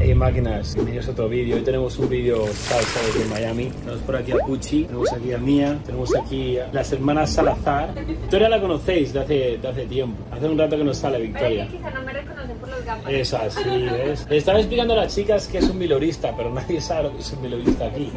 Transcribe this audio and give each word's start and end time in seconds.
Hey 0.00 0.14
máquinas, 0.14 0.74
bienvenidos 0.74 1.08
a 1.08 1.10
otro 1.10 1.28
vídeo. 1.28 1.56
Hoy 1.56 1.62
tenemos 1.62 1.98
un 1.98 2.08
vídeo 2.08 2.46
salsa 2.46 3.00
desde 3.02 3.28
Miami. 3.28 3.66
Tenemos 3.66 4.00
por 4.02 4.14
aquí 4.14 4.30
a 4.30 4.36
Pucci, 4.36 4.84
tenemos 4.84 5.12
aquí 5.12 5.32
a 5.32 5.38
Mía, 5.38 5.78
tenemos 5.84 6.14
aquí 6.14 6.56
a 6.56 6.68
las 6.72 6.92
hermanas 6.92 7.30
Salazar. 7.32 7.92
Victoria 8.06 8.48
la 8.48 8.60
conocéis 8.60 9.12
de 9.12 9.20
hace, 9.20 9.58
de 9.58 9.68
hace 9.68 9.86
tiempo. 9.86 10.22
Hace 10.30 10.48
un 10.48 10.56
rato 10.56 10.76
que 10.76 10.84
nos 10.84 10.98
sale 10.98 11.20
Victoria. 11.20 11.66
Quizá 11.66 11.90
no 11.90 12.02
me 12.02 12.12
reconocen 12.12 12.56
por 12.58 12.68
los 12.68 12.84
gafas. 12.84 13.12
Es 13.12 13.34
así, 13.34 13.68
¿ves? 13.68 14.26
Le 14.30 14.36
estaba 14.36 14.60
explicando 14.60 14.94
a 14.94 14.98
las 14.98 15.12
chicas 15.12 15.48
que 15.48 15.58
es 15.58 15.68
un 15.68 15.76
milorista, 15.76 16.32
pero 16.36 16.54
nadie 16.54 16.80
sabe 16.80 17.02
lo 17.02 17.12
que 17.14 17.18
es 17.18 17.32
un 17.32 17.42
milorista 17.42 17.86
aquí. 17.86 18.12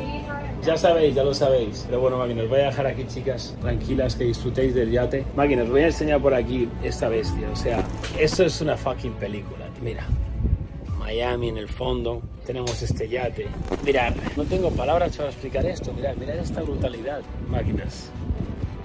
Ya 0.63 0.77
sabéis, 0.77 1.15
ya 1.15 1.23
lo 1.23 1.33
sabéis. 1.33 1.85
Pero 1.87 1.99
bueno, 1.99 2.17
máquinas, 2.17 2.47
voy 2.47 2.59
a 2.59 2.65
dejar 2.65 2.85
aquí, 2.85 3.05
chicas, 3.07 3.57
tranquilas, 3.59 4.15
que 4.15 4.25
disfrutéis 4.25 4.75
del 4.75 4.91
yate. 4.91 5.25
Máquinas, 5.35 5.67
voy 5.67 5.81
a 5.81 5.87
enseñar 5.87 6.21
por 6.21 6.35
aquí 6.35 6.69
esta 6.83 7.09
bestia. 7.09 7.49
O 7.51 7.55
sea, 7.55 7.83
esto 8.19 8.43
es 8.43 8.61
una 8.61 8.77
fucking 8.77 9.13
película. 9.13 9.65
Mira, 9.81 10.05
Miami 11.01 11.49
en 11.49 11.57
el 11.57 11.67
fondo, 11.67 12.21
tenemos 12.45 12.79
este 12.81 13.09
yate. 13.09 13.47
Mirad, 13.83 14.13
no 14.37 14.43
tengo 14.45 14.69
palabras 14.69 15.17
para 15.17 15.29
explicar 15.29 15.65
esto. 15.65 15.91
Mirad, 15.93 16.15
mirad 16.15 16.35
esta 16.37 16.61
brutalidad, 16.61 17.21
máquinas. 17.49 18.11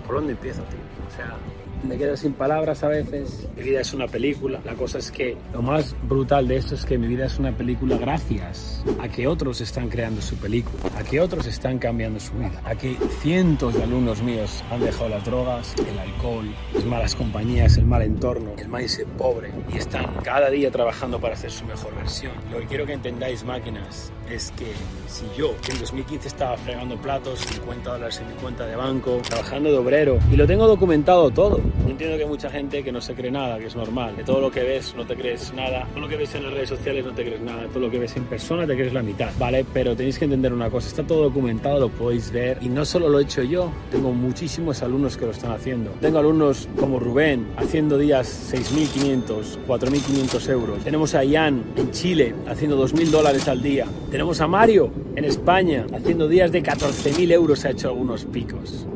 ¿Por 0.06 0.16
dónde 0.16 0.32
empiezo, 0.32 0.62
tío? 0.62 0.78
O 1.06 1.14
sea, 1.14 1.37
me 1.82 1.98
quedo 1.98 2.16
sin 2.16 2.32
palabras 2.32 2.82
a 2.82 2.88
veces. 2.88 3.48
Mi 3.56 3.62
vida 3.62 3.80
es 3.80 3.92
una 3.92 4.06
película. 4.06 4.60
La 4.64 4.74
cosa 4.74 4.98
es 4.98 5.10
que 5.10 5.36
lo 5.52 5.62
más 5.62 5.94
brutal 6.08 6.48
de 6.48 6.56
esto 6.56 6.74
es 6.74 6.84
que 6.84 6.98
mi 6.98 7.06
vida 7.06 7.26
es 7.26 7.38
una 7.38 7.56
película 7.56 7.96
gracias 7.96 8.84
a 9.00 9.08
que 9.08 9.26
otros 9.26 9.60
están 9.60 9.88
creando 9.88 10.22
su 10.22 10.36
película, 10.36 10.82
a 10.98 11.02
que 11.02 11.20
otros 11.20 11.46
están 11.46 11.78
cambiando 11.78 12.20
su 12.20 12.34
vida, 12.34 12.60
a 12.64 12.74
que 12.74 12.96
cientos 13.20 13.74
de 13.74 13.82
alumnos 13.82 14.22
míos 14.22 14.62
han 14.70 14.80
dejado 14.80 15.08
las 15.08 15.24
drogas, 15.24 15.74
el 15.78 15.98
alcohol, 15.98 16.46
las 16.74 16.84
malas 16.84 17.14
compañías, 17.14 17.76
el 17.76 17.86
mal 17.86 18.02
entorno, 18.02 18.52
el 18.58 18.68
mindset 18.68 19.06
pobre 19.08 19.52
y 19.72 19.78
están 19.78 20.06
cada 20.22 20.50
día 20.50 20.70
trabajando 20.70 21.20
para 21.20 21.34
hacer 21.34 21.50
su 21.50 21.64
mejor 21.64 21.95
versión. 21.96 22.32
Lo 22.50 22.58
que 22.58 22.66
quiero 22.66 22.86
que 22.86 22.92
entendáis, 22.92 23.45
máquinas, 23.45 24.12
es 24.30 24.52
que 24.52 24.72
si 25.08 25.24
yo, 25.36 25.54
que 25.60 25.72
en 25.72 25.80
2015 25.80 26.28
estaba 26.28 26.56
fregando 26.56 26.96
platos, 26.96 27.40
50 27.40 27.92
dólares 27.92 28.20
en 28.20 28.29
mi 28.29 28.34
cuenta 28.34 28.66
de 28.66 28.76
banco, 28.76 29.20
trabajando 29.29 29.70
de 29.70 29.79
obrero, 29.79 30.18
y 30.32 30.36
lo 30.36 30.46
tengo 30.46 30.66
documentado 30.66 31.30
todo. 31.30 31.60
Entiendo 31.88 32.16
que 32.16 32.24
hay 32.24 32.28
mucha 32.28 32.50
gente 32.50 32.82
que 32.82 32.92
no 32.92 33.00
se 33.00 33.14
cree 33.14 33.30
nada, 33.30 33.59
que 33.59 33.66
es 33.66 33.76
normal. 33.76 34.16
De 34.16 34.24
todo 34.24 34.40
lo 34.40 34.50
que 34.50 34.62
ves 34.62 34.95
no 34.96 35.06
te 35.06 35.16
crees 35.16 35.52
nada, 35.54 35.86
todo 35.90 36.00
lo 36.00 36.08
que 36.08 36.16
ves 36.16 36.34
en 36.34 36.45
las 36.45 36.52
redes 36.52 36.68
sociales 36.68 37.04
no 37.04 37.12
te 37.12 37.24
crees 37.24 37.40
nada, 37.40 37.66
todo 37.68 37.80
lo 37.80 37.90
que 37.90 37.98
ves 37.98 38.16
en 38.16 38.24
persona 38.24 38.66
te 38.66 38.74
crees 38.74 38.92
la 38.92 39.02
mitad, 39.02 39.30
¿vale? 39.38 39.64
Pero 39.73 39.96
tenéis 39.96 40.18
que 40.18 40.24
entender 40.24 40.52
una 40.52 40.70
cosa, 40.70 40.88
está 40.88 41.02
todo 41.02 41.24
documentado, 41.24 41.80
lo 41.80 41.88
podéis 41.88 42.30
ver, 42.30 42.58
y 42.60 42.68
no 42.68 42.84
solo 42.84 43.08
lo 43.08 43.20
he 43.20 43.23
hecho 43.23 43.42
yo, 43.42 43.70
tengo 43.90 44.12
muchísimos 44.12 44.82
alumnos 44.82 45.16
que 45.16 45.26
lo 45.26 45.32
están 45.32 45.52
haciendo. 45.52 45.90
Tengo 46.00 46.18
alumnos 46.18 46.68
como 46.78 46.98
Rubén 46.98 47.46
haciendo 47.56 47.98
días 47.98 48.52
6.500, 48.52 49.58
4.500 49.66 50.51
euros. 50.51 50.84
Tenemos 50.84 51.14
a 51.14 51.24
Ian 51.24 51.64
en 51.76 51.90
Chile 51.90 52.34
haciendo 52.46 52.82
2.000 52.82 53.10
dólares 53.10 53.48
al 53.48 53.62
día. 53.62 53.86
Tenemos 54.10 54.40
a 54.40 54.46
Mario 54.46 54.90
en 55.14 55.24
España 55.24 55.86
haciendo 55.92 56.28
días 56.28 56.52
de 56.52 56.62
14.000 56.62 57.32
euros, 57.32 57.64
ha 57.64 57.70
hecho 57.70 57.88
algunos 57.88 58.24
picos. 58.24 58.86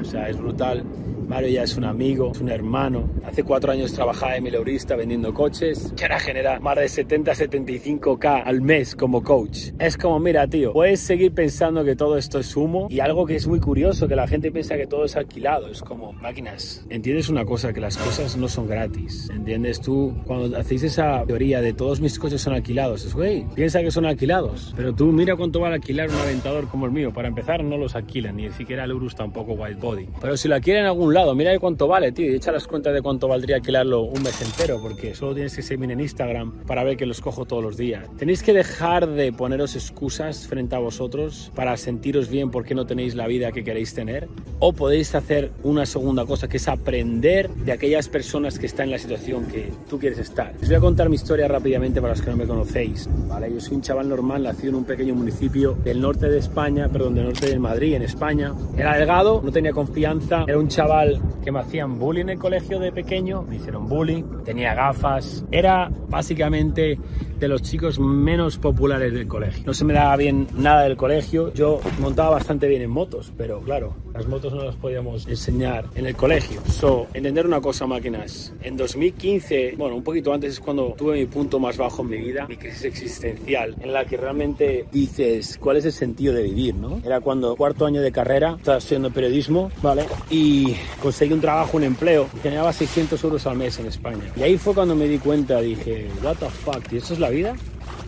O 0.00 0.04
sea, 0.04 0.28
es 0.28 0.36
brutal. 0.36 0.84
Mario 1.28 1.50
ya 1.50 1.62
es 1.62 1.76
un 1.76 1.84
amigo, 1.84 2.32
es 2.32 2.40
un 2.40 2.48
hermano. 2.48 3.10
Hace 3.22 3.42
cuatro 3.44 3.70
años 3.70 3.92
trabajaba 3.92 4.32
de 4.32 4.40
mileurista 4.40 4.96
vendiendo 4.96 5.34
coches, 5.34 5.92
que 5.94 6.04
ahora 6.04 6.18
genera 6.18 6.58
más 6.58 6.76
de 6.76 6.88
70, 6.88 7.32
75k 7.32 8.42
al 8.46 8.62
mes 8.62 8.96
como 8.96 9.22
coach. 9.22 9.72
Es 9.78 9.98
como, 9.98 10.18
mira, 10.20 10.46
tío, 10.46 10.72
puedes 10.72 11.00
seguir 11.00 11.32
pensando 11.32 11.84
que 11.84 11.96
todo 11.96 12.16
esto 12.16 12.38
es 12.38 12.56
humo 12.56 12.86
y 12.88 13.00
algo 13.00 13.26
que 13.26 13.36
es 13.36 13.46
muy 13.46 13.60
curioso, 13.60 14.08
que 14.08 14.16
la 14.16 14.26
gente 14.26 14.50
piensa 14.50 14.78
que 14.78 14.86
todo 14.86 15.04
es 15.04 15.16
alquilado. 15.16 15.68
Es 15.68 15.82
como 15.82 16.14
máquinas. 16.14 16.86
¿Entiendes 16.88 17.28
una 17.28 17.44
cosa? 17.44 17.74
Que 17.74 17.80
las 17.80 17.98
cosas 17.98 18.34
no 18.38 18.48
son 18.48 18.66
gratis. 18.66 19.28
¿Entiendes 19.30 19.82
tú? 19.82 20.14
Cuando 20.24 20.56
hacéis 20.56 20.82
esa 20.84 21.24
teoría 21.26 21.60
de 21.60 21.74
todos 21.74 22.00
mis 22.00 22.18
coches 22.18 22.40
son 22.40 22.54
alquilados, 22.54 23.04
es, 23.04 23.14
güey, 23.14 23.44
piensa 23.54 23.82
que 23.82 23.90
son 23.90 24.06
alquilados. 24.06 24.72
Pero 24.74 24.94
tú 24.94 25.12
mira 25.12 25.36
cuánto 25.36 25.60
vale 25.60 25.74
alquilar 25.74 26.08
un 26.08 26.16
aventador 26.16 26.68
como 26.68 26.86
el 26.86 26.92
mío. 26.92 27.12
Para 27.12 27.28
empezar, 27.28 27.62
no 27.62 27.76
los 27.76 27.94
alquilan, 27.94 28.36
ni 28.36 28.50
siquiera 28.52 28.84
el 28.84 28.92
Urus 28.94 29.14
tampoco 29.14 29.52
White 29.52 29.77
Body. 29.80 30.08
Pero 30.20 30.36
si 30.36 30.48
lo 30.48 30.54
alquilan 30.54 30.80
en 30.80 30.86
algún 30.86 31.14
lado, 31.14 31.34
mira 31.34 31.50
de 31.50 31.58
cuánto 31.58 31.88
vale, 31.88 32.12
tío, 32.12 32.30
y 32.30 32.34
echa 32.34 32.52
las 32.52 32.66
cuentas 32.66 32.92
de 32.92 33.02
cuánto 33.02 33.28
valdría 33.28 33.56
alquilarlo 33.56 34.02
un 34.02 34.22
mes 34.22 34.40
entero, 34.42 34.80
porque 34.80 35.14
solo 35.14 35.34
tienes 35.34 35.54
que 35.54 35.62
seguirme 35.62 35.92
en 35.92 36.00
Instagram 36.00 36.64
para 36.66 36.84
ver 36.84 36.96
que 36.96 37.06
los 37.06 37.20
cojo 37.20 37.44
todos 37.44 37.62
los 37.62 37.76
días. 37.76 38.04
Tenéis 38.16 38.42
que 38.42 38.52
dejar 38.52 39.08
de 39.08 39.32
poneros 39.32 39.74
excusas 39.74 40.46
frente 40.46 40.76
a 40.76 40.78
vosotros 40.78 41.52
para 41.54 41.76
sentiros 41.76 42.28
bien 42.28 42.50
porque 42.50 42.74
no 42.74 42.86
tenéis 42.86 43.14
la 43.14 43.26
vida 43.26 43.52
que 43.52 43.64
queréis 43.64 43.94
tener, 43.94 44.28
o 44.58 44.72
podéis 44.72 45.14
hacer 45.14 45.50
una 45.62 45.86
segunda 45.86 46.26
cosa, 46.26 46.48
que 46.48 46.56
es 46.56 46.68
aprender 46.68 47.48
de 47.50 47.72
aquellas 47.72 48.08
personas 48.08 48.58
que 48.58 48.66
están 48.66 48.86
en 48.86 48.92
la 48.92 48.98
situación 48.98 49.46
que 49.46 49.72
tú 49.88 49.98
quieres 49.98 50.18
estar. 50.18 50.54
Os 50.60 50.68
voy 50.68 50.76
a 50.76 50.80
contar 50.80 51.08
mi 51.08 51.16
historia 51.16 51.48
rápidamente 51.48 52.00
para 52.00 52.14
los 52.14 52.22
que 52.22 52.30
no 52.30 52.36
me 52.36 52.46
conocéis, 52.46 53.08
¿vale? 53.28 53.52
Yo 53.52 53.60
soy 53.60 53.76
un 53.76 53.82
chaval 53.82 54.08
normal, 54.08 54.42
nacido 54.42 54.70
en 54.70 54.74
un 54.76 54.84
pequeño 54.84 55.14
municipio 55.14 55.74
del 55.84 56.00
norte 56.00 56.28
de 56.28 56.38
España, 56.38 56.88
perdón, 56.88 57.14
del 57.14 57.24
norte 57.24 57.48
de 57.48 57.58
Madrid, 57.58 57.94
en 57.94 58.02
España. 58.02 58.54
Era 58.76 58.96
delgado, 58.96 59.40
no 59.44 59.52
tenía 59.52 59.67
confianza, 59.72 60.44
era 60.46 60.58
un 60.58 60.68
chaval 60.68 61.20
que 61.42 61.52
me 61.52 61.60
hacían 61.60 61.98
bullying 61.98 62.22
en 62.22 62.30
el 62.30 62.38
colegio 62.38 62.78
de 62.78 62.92
pequeño, 62.92 63.42
me 63.42 63.56
hicieron 63.56 63.88
bullying, 63.88 64.24
tenía 64.44 64.74
gafas, 64.74 65.44
era 65.50 65.90
básicamente 66.08 66.98
de 67.38 67.48
los 67.48 67.62
chicos 67.62 67.98
menos 67.98 68.58
populares 68.58 69.12
del 69.12 69.26
colegio. 69.26 69.62
No 69.66 69.74
se 69.74 69.84
me 69.84 69.94
daba 69.94 70.16
bien 70.16 70.48
nada 70.54 70.82
del 70.82 70.96
colegio, 70.96 71.52
yo 71.54 71.80
montaba 72.00 72.30
bastante 72.30 72.68
bien 72.68 72.82
en 72.82 72.90
motos, 72.90 73.32
pero 73.36 73.60
claro, 73.60 73.94
las 74.18 74.26
motos 74.26 74.52
no 74.52 74.64
las 74.64 74.74
podíamos 74.74 75.28
enseñar 75.28 75.84
en 75.94 76.06
el 76.06 76.16
colegio. 76.16 76.60
So, 76.72 77.06
entender 77.14 77.46
una 77.46 77.60
cosa, 77.60 77.86
máquinas, 77.86 78.52
en 78.62 78.76
2015, 78.76 79.74
bueno, 79.76 79.94
un 79.94 80.02
poquito 80.02 80.32
antes 80.32 80.54
es 80.54 80.60
cuando 80.60 80.92
tuve 80.98 81.18
mi 81.18 81.26
punto 81.26 81.60
más 81.60 81.76
bajo 81.76 82.02
en 82.02 82.08
mi 82.08 82.16
vida, 82.16 82.46
mi 82.48 82.56
crisis 82.56 82.84
existencial, 82.84 83.76
en 83.80 83.92
la 83.92 84.04
que 84.06 84.16
realmente 84.16 84.86
dices, 84.90 85.56
¿cuál 85.60 85.76
es 85.76 85.84
el 85.84 85.92
sentido 85.92 86.34
de 86.34 86.42
vivir, 86.42 86.74
no? 86.74 87.00
Era 87.04 87.20
cuando 87.20 87.54
cuarto 87.54 87.86
año 87.86 88.02
de 88.02 88.10
carrera, 88.10 88.56
estaba 88.58 88.78
estudiando 88.78 89.12
periodismo, 89.12 89.70
¿vale? 89.82 90.04
Y 90.30 90.74
conseguí 91.00 91.32
un 91.32 91.40
trabajo, 91.40 91.76
un 91.76 91.84
empleo, 91.84 92.28
y 92.36 92.40
generaba 92.40 92.72
600 92.72 93.22
euros 93.22 93.46
al 93.46 93.56
mes 93.56 93.78
en 93.78 93.86
España. 93.86 94.32
Y 94.36 94.42
ahí 94.42 94.58
fue 94.58 94.74
cuando 94.74 94.96
me 94.96 95.06
di 95.06 95.18
cuenta, 95.18 95.60
dije, 95.60 96.08
what 96.24 96.38
the 96.38 96.48
fuck, 96.48 96.92
¿y 96.92 96.96
eso 96.96 97.14
es 97.14 97.20
la 97.20 97.30
vida? 97.30 97.54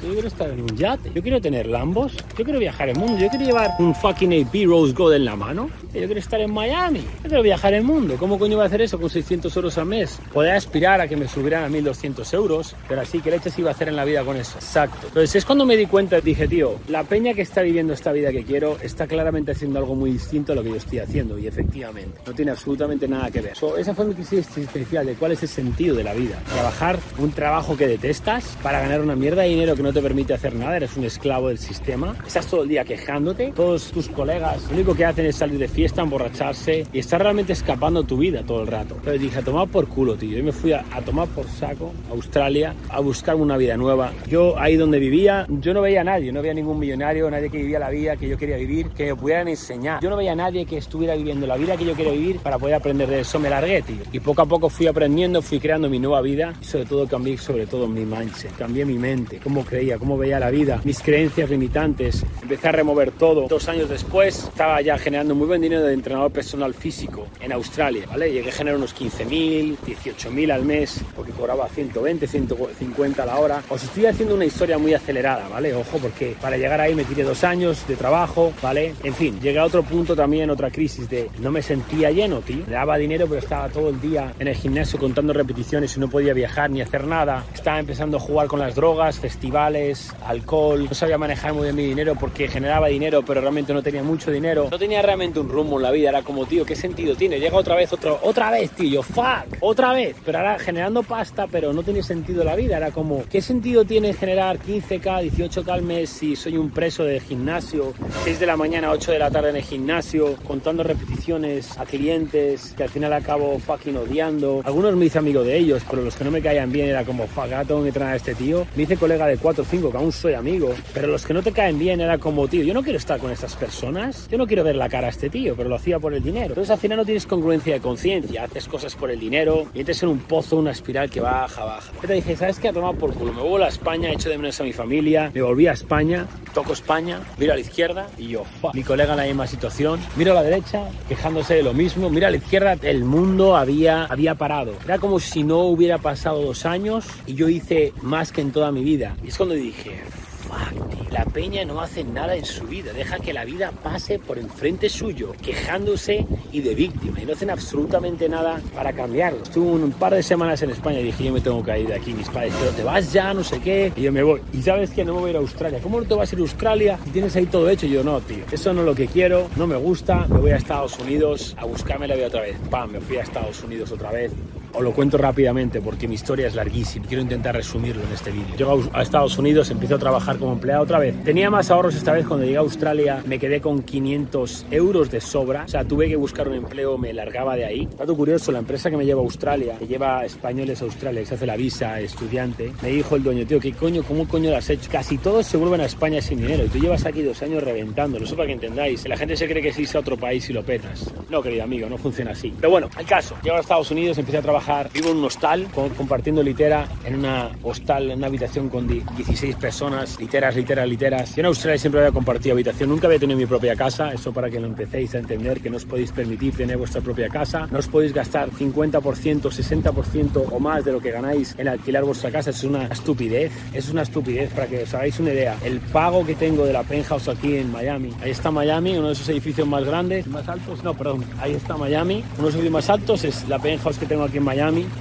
Yo 0.02 0.12
quiero 0.12 0.28
estar 0.28 0.50
en 0.50 0.62
un 0.62 0.76
yate, 0.76 1.12
yo 1.14 1.22
quiero 1.22 1.40
tener 1.40 1.66
Lambos, 1.66 2.16
yo 2.36 2.44
quiero 2.44 2.58
viajar 2.58 2.88
el 2.88 2.96
mundo, 2.96 3.18
yo 3.18 3.28
quiero 3.28 3.44
llevar 3.44 3.70
un 3.78 3.94
fucking 3.94 4.32
AP 4.32 4.66
Rose 4.66 4.92
Gold 4.92 5.16
en 5.16 5.24
la 5.24 5.36
mano, 5.36 5.68
yo 5.92 6.06
quiero 6.06 6.18
estar 6.18 6.40
en 6.40 6.52
Miami, 6.52 7.00
yo 7.00 7.28
quiero 7.28 7.42
viajar 7.42 7.74
el 7.74 7.82
mundo. 7.82 8.16
¿Cómo 8.18 8.38
coño 8.38 8.56
voy 8.56 8.64
a 8.64 8.66
hacer 8.66 8.80
eso 8.82 8.98
con 8.98 9.10
600 9.10 9.54
euros 9.56 9.76
al 9.78 9.86
mes? 9.86 10.18
Podría 10.32 10.56
aspirar 10.56 11.00
a 11.00 11.08
que 11.08 11.16
me 11.16 11.28
subieran 11.28 11.64
a 11.64 11.68
1200 11.68 12.32
euros, 12.34 12.76
pero 12.88 13.00
así, 13.00 13.20
¿qué 13.20 13.30
leches 13.30 13.58
iba 13.58 13.70
a 13.70 13.72
hacer 13.72 13.88
en 13.88 13.96
la 13.96 14.04
vida 14.04 14.24
con 14.24 14.36
eso? 14.36 14.58
Exacto. 14.58 15.08
Entonces 15.08 15.36
es 15.36 15.44
cuando 15.44 15.66
me 15.66 15.76
di 15.76 15.86
cuenta, 15.86 16.20
dije, 16.20 16.46
tío, 16.46 16.76
la 16.88 17.04
peña 17.04 17.34
que 17.34 17.42
está 17.42 17.62
viviendo 17.62 17.92
esta 17.92 18.12
vida 18.12 18.30
que 18.30 18.44
quiero 18.44 18.76
está 18.82 19.06
claramente 19.06 19.52
haciendo 19.52 19.78
algo 19.78 19.94
muy 19.94 20.12
distinto 20.12 20.52
a 20.52 20.54
lo 20.54 20.62
que 20.62 20.70
yo 20.70 20.76
estoy 20.76 21.00
haciendo, 21.00 21.38
y 21.38 21.46
efectivamente, 21.46 22.20
no 22.26 22.32
tiene 22.32 22.52
absolutamente 22.52 23.08
nada 23.08 23.30
que 23.30 23.40
ver. 23.40 23.56
So, 23.56 23.76
esa 23.76 23.94
fue 23.94 24.04
mi 24.04 24.14
crisis 24.14 24.46
existencial 24.46 25.06
de 25.06 25.14
cuál 25.14 25.32
es 25.32 25.42
el 25.42 25.48
sentido 25.48 25.96
de 25.96 26.04
la 26.04 26.14
vida. 26.14 26.38
Trabajar 26.52 26.98
un 27.18 27.32
trabajo 27.32 27.76
que 27.76 27.86
detestas 27.86 28.56
para 28.62 28.80
ganar 28.80 29.00
una 29.00 29.16
mierda 29.16 29.42
de 29.42 29.48
dinero 29.48 29.74
que 29.74 29.82
no 29.82 29.92
te 29.92 30.00
permite 30.00 30.34
hacer 30.34 30.54
nada, 30.54 30.76
eres 30.76 30.96
un 30.96 31.04
esclavo 31.04 31.48
del 31.48 31.58
sistema, 31.58 32.16
estás 32.30 32.46
todo 32.46 32.62
el 32.62 32.68
día 32.68 32.84
quejándote, 32.84 33.52
todos 33.56 33.90
tus 33.90 34.08
colegas 34.08 34.30
lo 34.68 34.74
único 34.74 34.94
que 34.94 35.04
hacen 35.04 35.26
es 35.26 35.36
salir 35.36 35.58
de 35.58 35.66
fiesta, 35.66 36.02
emborracharse 36.02 36.86
y 36.92 36.98
estar 37.00 37.20
realmente 37.20 37.52
escapando 37.52 38.04
tu 38.04 38.16
vida 38.18 38.44
todo 38.44 38.62
el 38.62 38.68
rato. 38.68 38.94
Entonces 38.94 39.20
dije, 39.20 39.38
a 39.40 39.42
tomar 39.42 39.68
por 39.68 39.88
culo, 39.88 40.14
tío. 40.14 40.38
Yo 40.38 40.44
me 40.44 40.52
fui 40.52 40.72
a, 40.72 40.84
a 40.92 41.00
tomar 41.02 41.26
por 41.28 41.46
saco 41.48 41.92
a 42.08 42.12
Australia 42.12 42.74
a 42.88 43.00
buscarme 43.00 43.42
una 43.42 43.56
vida 43.56 43.76
nueva. 43.76 44.12
Yo 44.28 44.58
ahí 44.58 44.76
donde 44.76 44.98
vivía, 44.98 45.46
yo 45.48 45.74
no 45.74 45.82
veía 45.82 46.02
a 46.02 46.04
nadie, 46.04 46.30
no 46.30 46.40
veía 46.40 46.54
ningún 46.54 46.78
millonario, 46.78 47.30
nadie 47.30 47.50
que 47.50 47.58
vivía 47.58 47.78
la 47.78 47.90
vida 47.90 48.16
que 48.16 48.28
yo 48.28 48.38
quería 48.38 48.56
vivir, 48.56 48.90
que 48.90 49.06
me 49.06 49.16
pudieran 49.16 49.48
enseñar. 49.48 50.00
Yo 50.00 50.10
no 50.10 50.16
veía 50.16 50.32
a 50.32 50.36
nadie 50.36 50.64
que 50.64 50.76
estuviera 50.78 51.16
viviendo 51.16 51.46
la 51.46 51.56
vida 51.56 51.76
que 51.76 51.84
yo 51.84 51.96
quería 51.96 52.12
vivir 52.12 52.38
para 52.38 52.58
poder 52.58 52.76
aprender 52.76 53.08
de 53.08 53.20
eso. 53.20 53.40
Me 53.40 53.50
largué, 53.50 53.82
tío. 53.82 54.02
Y 54.12 54.20
poco 54.20 54.42
a 54.42 54.46
poco 54.46 54.68
fui 54.68 54.86
aprendiendo, 54.86 55.42
fui 55.42 55.58
creando 55.58 55.90
mi 55.90 55.98
nueva 55.98 56.20
vida 56.20 56.54
y 56.62 56.64
sobre 56.64 56.84
todo 56.84 57.08
cambié 57.08 57.36
sobre 57.38 57.66
todo 57.66 57.88
mi 57.88 58.04
mindset, 58.04 58.56
cambié 58.56 58.84
mi 58.84 58.98
mente, 58.98 59.40
cómo 59.42 59.64
creía, 59.64 59.98
cómo 59.98 60.16
veía 60.18 60.38
la 60.38 60.50
vida, 60.50 60.80
mis 60.84 61.00
creencias 61.00 61.50
limitantes. 61.50 62.09
Empecé 62.42 62.68
a 62.68 62.72
remover 62.72 63.10
todo. 63.12 63.46
Dos 63.48 63.68
años 63.68 63.88
después 63.88 64.44
estaba 64.44 64.80
ya 64.80 64.98
generando 64.98 65.34
muy 65.34 65.46
buen 65.46 65.60
dinero 65.60 65.82
de 65.82 65.94
entrenador 65.94 66.32
personal 66.32 66.74
físico 66.74 67.26
en 67.40 67.52
Australia, 67.52 68.06
¿vale? 68.08 68.32
Llegué 68.32 68.50
a 68.50 68.52
generar 68.52 68.76
unos 68.76 68.94
15.000, 68.94 69.76
18.000 69.86 70.52
al 70.52 70.64
mes 70.64 71.00
porque 71.14 71.32
cobraba 71.32 71.68
120, 71.68 72.26
150 72.26 73.22
a 73.22 73.26
la 73.26 73.38
hora. 73.38 73.62
Os 73.68 73.84
estoy 73.84 74.06
haciendo 74.06 74.34
una 74.34 74.44
historia 74.44 74.78
muy 74.78 74.94
acelerada, 74.94 75.48
¿vale? 75.48 75.74
Ojo, 75.74 75.98
porque 75.98 76.34
para 76.40 76.56
llegar 76.56 76.80
ahí 76.80 76.94
me 76.94 77.04
tiré 77.04 77.22
dos 77.22 77.44
años 77.44 77.86
de 77.86 77.96
trabajo, 77.96 78.52
¿vale? 78.62 78.94
En 79.04 79.14
fin, 79.14 79.40
llegué 79.40 79.58
a 79.58 79.64
otro 79.64 79.82
punto 79.82 80.16
también, 80.16 80.50
otra 80.50 80.70
crisis 80.70 81.08
de 81.08 81.30
no 81.38 81.50
me 81.50 81.62
sentía 81.62 82.10
lleno, 82.10 82.40
tío. 82.40 82.64
Me 82.66 82.72
daba 82.72 82.96
dinero, 82.96 83.26
pero 83.28 83.40
estaba 83.40 83.68
todo 83.68 83.90
el 83.90 84.00
día 84.00 84.34
en 84.38 84.48
el 84.48 84.56
gimnasio 84.56 84.98
contando 84.98 85.32
repeticiones 85.32 85.96
y 85.96 86.00
no 86.00 86.08
podía 86.08 86.34
viajar 86.34 86.70
ni 86.70 86.80
hacer 86.80 87.06
nada. 87.06 87.44
Estaba 87.54 87.78
empezando 87.78 88.16
a 88.16 88.20
jugar 88.20 88.48
con 88.48 88.58
las 88.58 88.74
drogas, 88.74 89.18
festivales, 89.18 90.12
alcohol, 90.26 90.86
no 90.86 90.94
sabía 90.94 91.18
manejar 91.18 91.52
muy 91.52 91.64
bien 91.64 91.76
mi 91.76 91.84
dinero 91.84 91.99
dinero 92.00 92.16
porque 92.18 92.48
generaba 92.48 92.88
dinero, 92.88 93.22
pero 93.22 93.42
realmente 93.42 93.74
no 93.74 93.82
tenía 93.82 94.02
mucho 94.02 94.30
dinero. 94.30 94.68
No 94.70 94.78
tenía 94.78 95.02
realmente 95.02 95.38
un 95.38 95.50
rumbo 95.50 95.76
en 95.76 95.82
la 95.82 95.90
vida. 95.90 96.08
Era 96.08 96.22
como, 96.22 96.46
tío, 96.46 96.64
¿qué 96.64 96.74
sentido 96.74 97.14
tiene? 97.14 97.38
Llega 97.38 97.58
otra 97.58 97.76
vez, 97.76 97.92
otro, 97.92 98.18
otra 98.22 98.50
vez, 98.50 98.70
tío. 98.70 99.02
Fuck, 99.02 99.58
otra 99.60 99.92
vez. 99.92 100.16
Pero 100.24 100.38
ahora 100.38 100.58
generando 100.58 101.02
pasta, 101.02 101.46
pero 101.46 101.74
no 101.74 101.82
tiene 101.82 102.02
sentido 102.02 102.42
la 102.42 102.56
vida. 102.56 102.78
Era 102.78 102.90
como, 102.90 103.24
¿qué 103.30 103.42
sentido 103.42 103.84
tiene 103.84 104.14
generar 104.14 104.58
15k, 104.58 105.30
18k 105.30 105.68
al 105.68 105.82
mes 105.82 106.08
si 106.08 106.36
soy 106.36 106.56
un 106.56 106.70
preso 106.70 107.04
de 107.04 107.20
gimnasio? 107.20 107.92
6 108.24 108.40
de 108.40 108.46
la 108.46 108.56
mañana, 108.56 108.92
8 108.92 109.12
de 109.12 109.18
la 109.18 109.30
tarde 109.30 109.50
en 109.50 109.56
el 109.56 109.62
gimnasio, 109.62 110.36
contando 110.46 110.82
repeticiones 110.82 111.76
a 111.78 111.84
clientes 111.84 112.72
que 112.78 112.84
al 112.84 112.88
final 112.88 113.12
acabo 113.12 113.58
fucking 113.58 113.98
odiando. 113.98 114.62
Algunos 114.64 114.96
me 114.96 115.04
hice 115.04 115.18
amigo 115.18 115.44
de 115.44 115.58
ellos, 115.58 115.82
pero 115.90 116.02
los 116.02 116.16
que 116.16 116.24
no 116.24 116.30
me 116.30 116.40
caían 116.40 116.72
bien 116.72 116.88
era 116.88 117.04
como, 117.04 117.26
fuck, 117.26 117.44
ahora 117.44 117.64
tengo 117.66 117.82
que 117.82 117.88
entrenar 117.88 118.14
a 118.14 118.16
este 118.16 118.34
tío. 118.34 118.66
Me 118.74 118.84
hice 118.84 118.96
colega 118.96 119.26
de 119.26 119.36
4 119.36 119.62
o 119.62 119.66
5, 119.66 119.90
que 119.90 119.96
aún 119.98 120.12
soy 120.12 120.32
amigo. 120.32 120.74
Pero 120.94 121.08
los 121.08 121.26
que 121.26 121.34
no 121.34 121.42
te 121.42 121.52
caen 121.52 121.78
bien 121.78 121.89
era 121.98 122.18
como, 122.18 122.46
tío, 122.46 122.62
yo 122.62 122.74
no 122.74 122.82
quiero 122.82 122.98
estar 122.98 123.18
con 123.18 123.32
estas 123.32 123.56
personas. 123.56 124.28
Yo 124.30 124.36
no 124.36 124.46
quiero 124.46 124.62
ver 124.62 124.76
la 124.76 124.88
cara 124.88 125.06
a 125.06 125.10
este 125.10 125.30
tío, 125.30 125.56
pero 125.56 125.68
lo 125.68 125.76
hacía 125.76 125.98
por 125.98 126.12
el 126.12 126.22
dinero. 126.22 126.48
Entonces 126.48 126.70
al 126.70 126.78
final 126.78 126.98
no 126.98 127.04
tienes 127.04 127.26
congruencia 127.26 127.72
de 127.72 127.80
conciencia. 127.80 128.44
Haces 128.44 128.68
cosas 128.68 128.94
por 128.94 129.10
el 129.10 129.18
dinero 129.18 129.66
y 129.72 129.80
entras 129.80 130.02
en 130.02 130.10
un 130.10 130.18
pozo, 130.18 130.56
una 130.56 130.72
espiral 130.72 131.08
que 131.08 131.20
baja, 131.20 131.64
baja. 131.64 131.90
Pero 132.00 132.14
dije, 132.14 132.36
¿sabes 132.36 132.58
qué? 132.58 132.68
A 132.68 132.72
tomar 132.72 132.94
por 132.96 133.14
culo. 133.14 133.32
Me 133.32 133.40
vuelvo 133.40 133.64
a 133.64 133.68
España, 133.68 134.12
echo 134.12 134.28
de 134.28 134.36
menos 134.36 134.60
a 134.60 134.64
mi 134.64 134.72
familia. 134.72 135.30
Me 135.34 135.42
volví 135.42 135.66
a 135.66 135.72
España, 135.72 136.26
toco 136.52 136.72
España, 136.74 137.20
miro 137.38 137.52
a 137.52 137.56
la 137.56 137.62
izquierda 137.62 138.06
y 138.18 138.28
yo, 138.28 138.44
fuck. 138.60 138.74
Mi 138.74 138.82
colega 138.82 139.12
en 139.12 139.18
la 139.18 139.24
misma 139.24 139.46
situación. 139.46 139.98
Miro 140.16 140.32
a 140.32 140.34
la 140.34 140.42
derecha, 140.42 140.88
quejándose 141.08 141.54
de 141.54 141.62
lo 141.62 141.72
mismo. 141.72 142.10
Miro 142.10 142.26
a 142.26 142.30
la 142.30 142.36
izquierda, 142.36 142.76
el 142.82 143.04
mundo 143.04 143.56
había, 143.56 144.04
había 144.04 144.34
parado. 144.34 144.74
Era 144.84 144.98
como 144.98 145.18
si 145.18 145.42
no 145.42 145.60
hubiera 145.60 145.98
pasado 145.98 146.42
dos 146.42 146.66
años 146.66 147.06
y 147.26 147.34
yo 147.34 147.48
hice 147.48 147.92
más 148.02 148.32
que 148.32 148.40
en 148.40 148.52
toda 148.52 148.70
mi 148.72 148.84
vida. 148.84 149.16
Y 149.24 149.28
es 149.28 149.36
cuando 149.36 149.54
dije, 149.54 150.02
fuck, 150.46 150.90
tío. 150.90 150.99
La 151.10 151.24
peña 151.24 151.64
no 151.64 151.80
hace 151.80 152.04
nada 152.04 152.36
en 152.36 152.44
su 152.44 152.64
vida, 152.64 152.92
deja 152.92 153.18
que 153.18 153.32
la 153.32 153.44
vida 153.44 153.72
pase 153.82 154.20
por 154.20 154.38
enfrente 154.38 154.88
suyo, 154.88 155.32
quejándose 155.42 156.24
y 156.52 156.60
de 156.60 156.74
víctima, 156.76 157.20
y 157.20 157.26
no 157.26 157.32
hacen 157.32 157.50
absolutamente 157.50 158.28
nada 158.28 158.60
para 158.76 158.92
cambiarlo. 158.92 159.42
Estuve 159.42 159.70
un 159.70 159.90
par 159.90 160.14
de 160.14 160.22
semanas 160.22 160.62
en 160.62 160.70
España 160.70 161.00
y 161.00 161.04
dije, 161.04 161.24
yo 161.24 161.32
me 161.32 161.40
tengo 161.40 161.64
que 161.64 161.80
ir 161.80 161.88
de 161.88 161.94
aquí, 161.94 162.14
mis 162.14 162.28
padres, 162.28 162.54
pero 162.60 162.70
te 162.70 162.84
vas 162.84 163.12
ya, 163.12 163.34
no 163.34 163.42
sé 163.42 163.60
qué, 163.60 163.92
y 163.96 164.02
yo 164.02 164.12
me 164.12 164.22
voy. 164.22 164.40
Y 164.52 164.62
sabes 164.62 164.90
que 164.90 165.04
no 165.04 165.14
me 165.14 165.20
voy 165.20 165.28
a 165.28 165.30
ir 165.30 165.36
a 165.36 165.40
Australia. 165.40 165.80
¿Cómo 165.82 166.00
no 166.00 166.06
te 166.06 166.14
vas 166.14 166.30
a 166.30 166.34
ir 166.36 166.38
a 166.38 166.42
Australia 166.42 166.98
si 167.04 167.10
tienes 167.10 167.34
ahí 167.34 167.46
todo 167.46 167.68
hecho? 167.68 167.86
Y 167.86 167.90
yo, 167.90 168.04
no, 168.04 168.20
tío, 168.20 168.44
eso 168.52 168.72
no 168.72 168.80
es 168.80 168.86
lo 168.86 168.94
que 168.94 169.08
quiero, 169.08 169.48
no 169.56 169.66
me 169.66 169.76
gusta, 169.76 170.26
me 170.28 170.38
voy 170.38 170.52
a 170.52 170.56
Estados 170.56 170.96
Unidos 171.00 171.56
a 171.58 171.64
buscarme 171.64 172.06
la 172.06 172.14
vida 172.14 172.28
otra 172.28 172.42
vez. 172.42 172.56
Pam, 172.70 172.92
me 172.92 173.00
fui 173.00 173.16
a 173.16 173.22
Estados 173.22 173.62
Unidos 173.64 173.90
otra 173.90 174.12
vez, 174.12 174.30
os 174.72 174.82
lo 174.82 174.92
cuento 174.92 175.18
rápidamente 175.18 175.80
porque 175.80 176.08
mi 176.08 176.14
historia 176.14 176.46
es 176.46 176.54
larguísima. 176.54 177.06
Quiero 177.06 177.22
intentar 177.22 177.54
resumirlo 177.54 178.02
en 178.02 178.12
este 178.12 178.30
vídeo. 178.30 178.56
Llego 178.56 178.82
a 178.92 179.02
Estados 179.02 179.36
Unidos, 179.38 179.70
empiezo 179.70 179.96
a 179.96 179.98
trabajar 179.98 180.38
como 180.38 180.52
empleado 180.52 180.82
otra 180.82 180.98
vez. 180.98 181.14
Tenía 181.24 181.50
más 181.50 181.70
ahorros 181.70 181.94
esta 181.94 182.12
vez 182.12 182.26
cuando 182.26 182.44
llegué 182.44 182.56
a 182.56 182.60
Australia. 182.60 183.22
Me 183.26 183.38
quedé 183.38 183.60
con 183.60 183.82
500 183.82 184.66
euros 184.70 185.10
de 185.10 185.20
sobra. 185.20 185.64
O 185.64 185.68
sea, 185.68 185.84
tuve 185.84 186.08
que 186.08 186.16
buscar 186.16 186.48
un 186.48 186.54
empleo, 186.54 186.98
me 186.98 187.12
largaba 187.12 187.56
de 187.56 187.64
ahí. 187.64 187.88
Dato 187.98 188.16
curioso, 188.16 188.52
la 188.52 188.60
empresa 188.60 188.90
que 188.90 188.96
me 188.96 189.04
lleva 189.04 189.20
a 189.20 189.24
Australia, 189.24 189.76
que 189.78 189.86
lleva 189.86 190.24
españoles 190.24 190.80
a 190.82 190.84
Australia, 190.84 191.20
que 191.20 191.26
se 191.26 191.34
hace 191.34 191.46
la 191.46 191.56
visa 191.56 192.00
estudiante, 192.00 192.72
me 192.82 192.90
dijo 192.90 193.16
el 193.16 193.22
dueño, 193.22 193.46
tío, 193.46 193.60
¿qué 193.60 193.72
coño, 193.72 194.02
cómo 194.02 194.26
coño 194.28 194.50
lo 194.50 194.56
has 194.56 194.70
hecho? 194.70 194.90
Casi 194.90 195.18
todos 195.18 195.46
se 195.46 195.56
vuelven 195.56 195.80
a 195.80 195.86
España 195.86 196.20
sin 196.20 196.40
dinero 196.40 196.60
tú 196.70 196.78
llevas 196.78 197.04
aquí 197.06 197.22
dos 197.22 197.40
años 197.42 197.62
reventándolo. 197.62 198.24
Eso 198.24 198.36
para 198.36 198.46
que 198.46 198.54
entendáis. 198.54 199.06
La 199.06 199.16
gente 199.16 199.36
se 199.36 199.48
cree 199.48 199.62
que 199.62 199.72
si 199.72 199.82
irse 199.82 199.96
a 199.96 200.00
otro 200.00 200.16
país 200.16 200.48
y 200.50 200.52
lo 200.52 200.62
petas. 200.62 201.10
No, 201.28 201.42
querido 201.42 201.64
amigo, 201.64 201.88
no 201.88 201.98
funciona 201.98 202.32
así. 202.32 202.52
Pero 202.56 202.70
bueno, 202.70 202.88
el 202.98 203.06
caso. 203.06 203.36
Llego 203.42 203.56
a 203.56 203.60
Estados 203.60 203.90
Unidos, 203.90 204.18
empecé 204.18 204.38
a 204.38 204.42
trabajar, 204.42 204.59
vivo 204.92 205.10
en 205.10 205.16
unos 205.18 205.30
hostal, 205.30 205.68
compartiendo 205.96 206.42
litera 206.42 206.86
en 207.04 207.16
una 207.16 207.50
hostal, 207.62 208.10
en 208.10 208.18
una 208.18 208.26
habitación 208.26 208.68
con 208.68 208.86
16 208.86 209.56
personas, 209.56 210.18
literas, 210.18 210.54
literas, 210.54 210.88
literas. 210.88 211.36
Yo 211.36 211.40
en 211.40 211.46
Australia 211.46 211.78
siempre 211.78 212.00
había 212.00 212.12
compartido 212.12 212.54
habitación, 212.54 212.90
nunca 212.90 213.06
había 213.06 213.18
tenido 213.18 213.38
mi 213.38 213.46
propia 213.46 213.76
casa, 213.76 214.12
eso 214.12 214.32
para 214.32 214.50
que 214.50 214.60
lo 214.60 214.66
empecéis 214.66 215.14
a 215.14 215.18
entender, 215.18 215.60
que 215.60 215.70
no 215.70 215.76
os 215.76 215.84
podéis 215.84 216.12
permitir 216.12 216.54
tener 216.54 216.76
vuestra 216.76 217.00
propia 217.00 217.28
casa, 217.28 217.68
no 217.70 217.78
os 217.78 217.88
podéis 217.88 218.12
gastar 218.12 218.50
50%, 218.50 219.00
60% 219.00 220.44
o 220.50 220.58
más 220.58 220.84
de 220.84 220.92
lo 220.92 221.00
que 221.00 221.10
ganáis 221.10 221.54
en 221.58 221.68
alquilar 221.68 222.04
vuestra 222.04 222.30
casa, 222.30 222.50
es 222.50 222.62
una 222.64 222.86
estupidez, 222.86 223.52
es 223.72 223.88
una 223.88 224.02
estupidez, 224.02 224.52
para 224.52 224.66
que 224.66 224.82
os 224.82 224.92
hagáis 224.94 225.18
una 225.20 225.32
idea. 225.32 225.56
El 225.64 225.80
pago 225.80 226.26
que 226.26 226.34
tengo 226.34 226.66
de 226.66 226.72
la 226.72 226.82
penthouse 226.82 227.28
aquí 227.28 227.56
en 227.56 227.70
Miami, 227.72 228.12
ahí 228.22 228.30
está 228.30 228.50
Miami, 228.50 228.96
uno 228.96 229.08
de 229.08 229.12
esos 229.14 229.28
edificios 229.28 229.66
más 229.66 229.84
grandes, 229.84 230.26
más 230.26 230.48
altos, 230.48 230.82
no, 230.84 230.94
perdón, 230.94 231.24
ahí 231.40 231.54
está 231.54 231.76
Miami, 231.76 232.16
uno 232.16 232.36
de 232.36 232.42
los 232.42 232.54
edificios 232.54 232.72
más 232.72 232.90
altos 232.90 233.24
es 233.24 233.48
la 233.48 233.58
penthouse 233.58 233.98
que 233.98 234.06
tengo 234.06 234.24
aquí 234.24 234.36
en 234.36 234.44
Miami, 234.44 234.49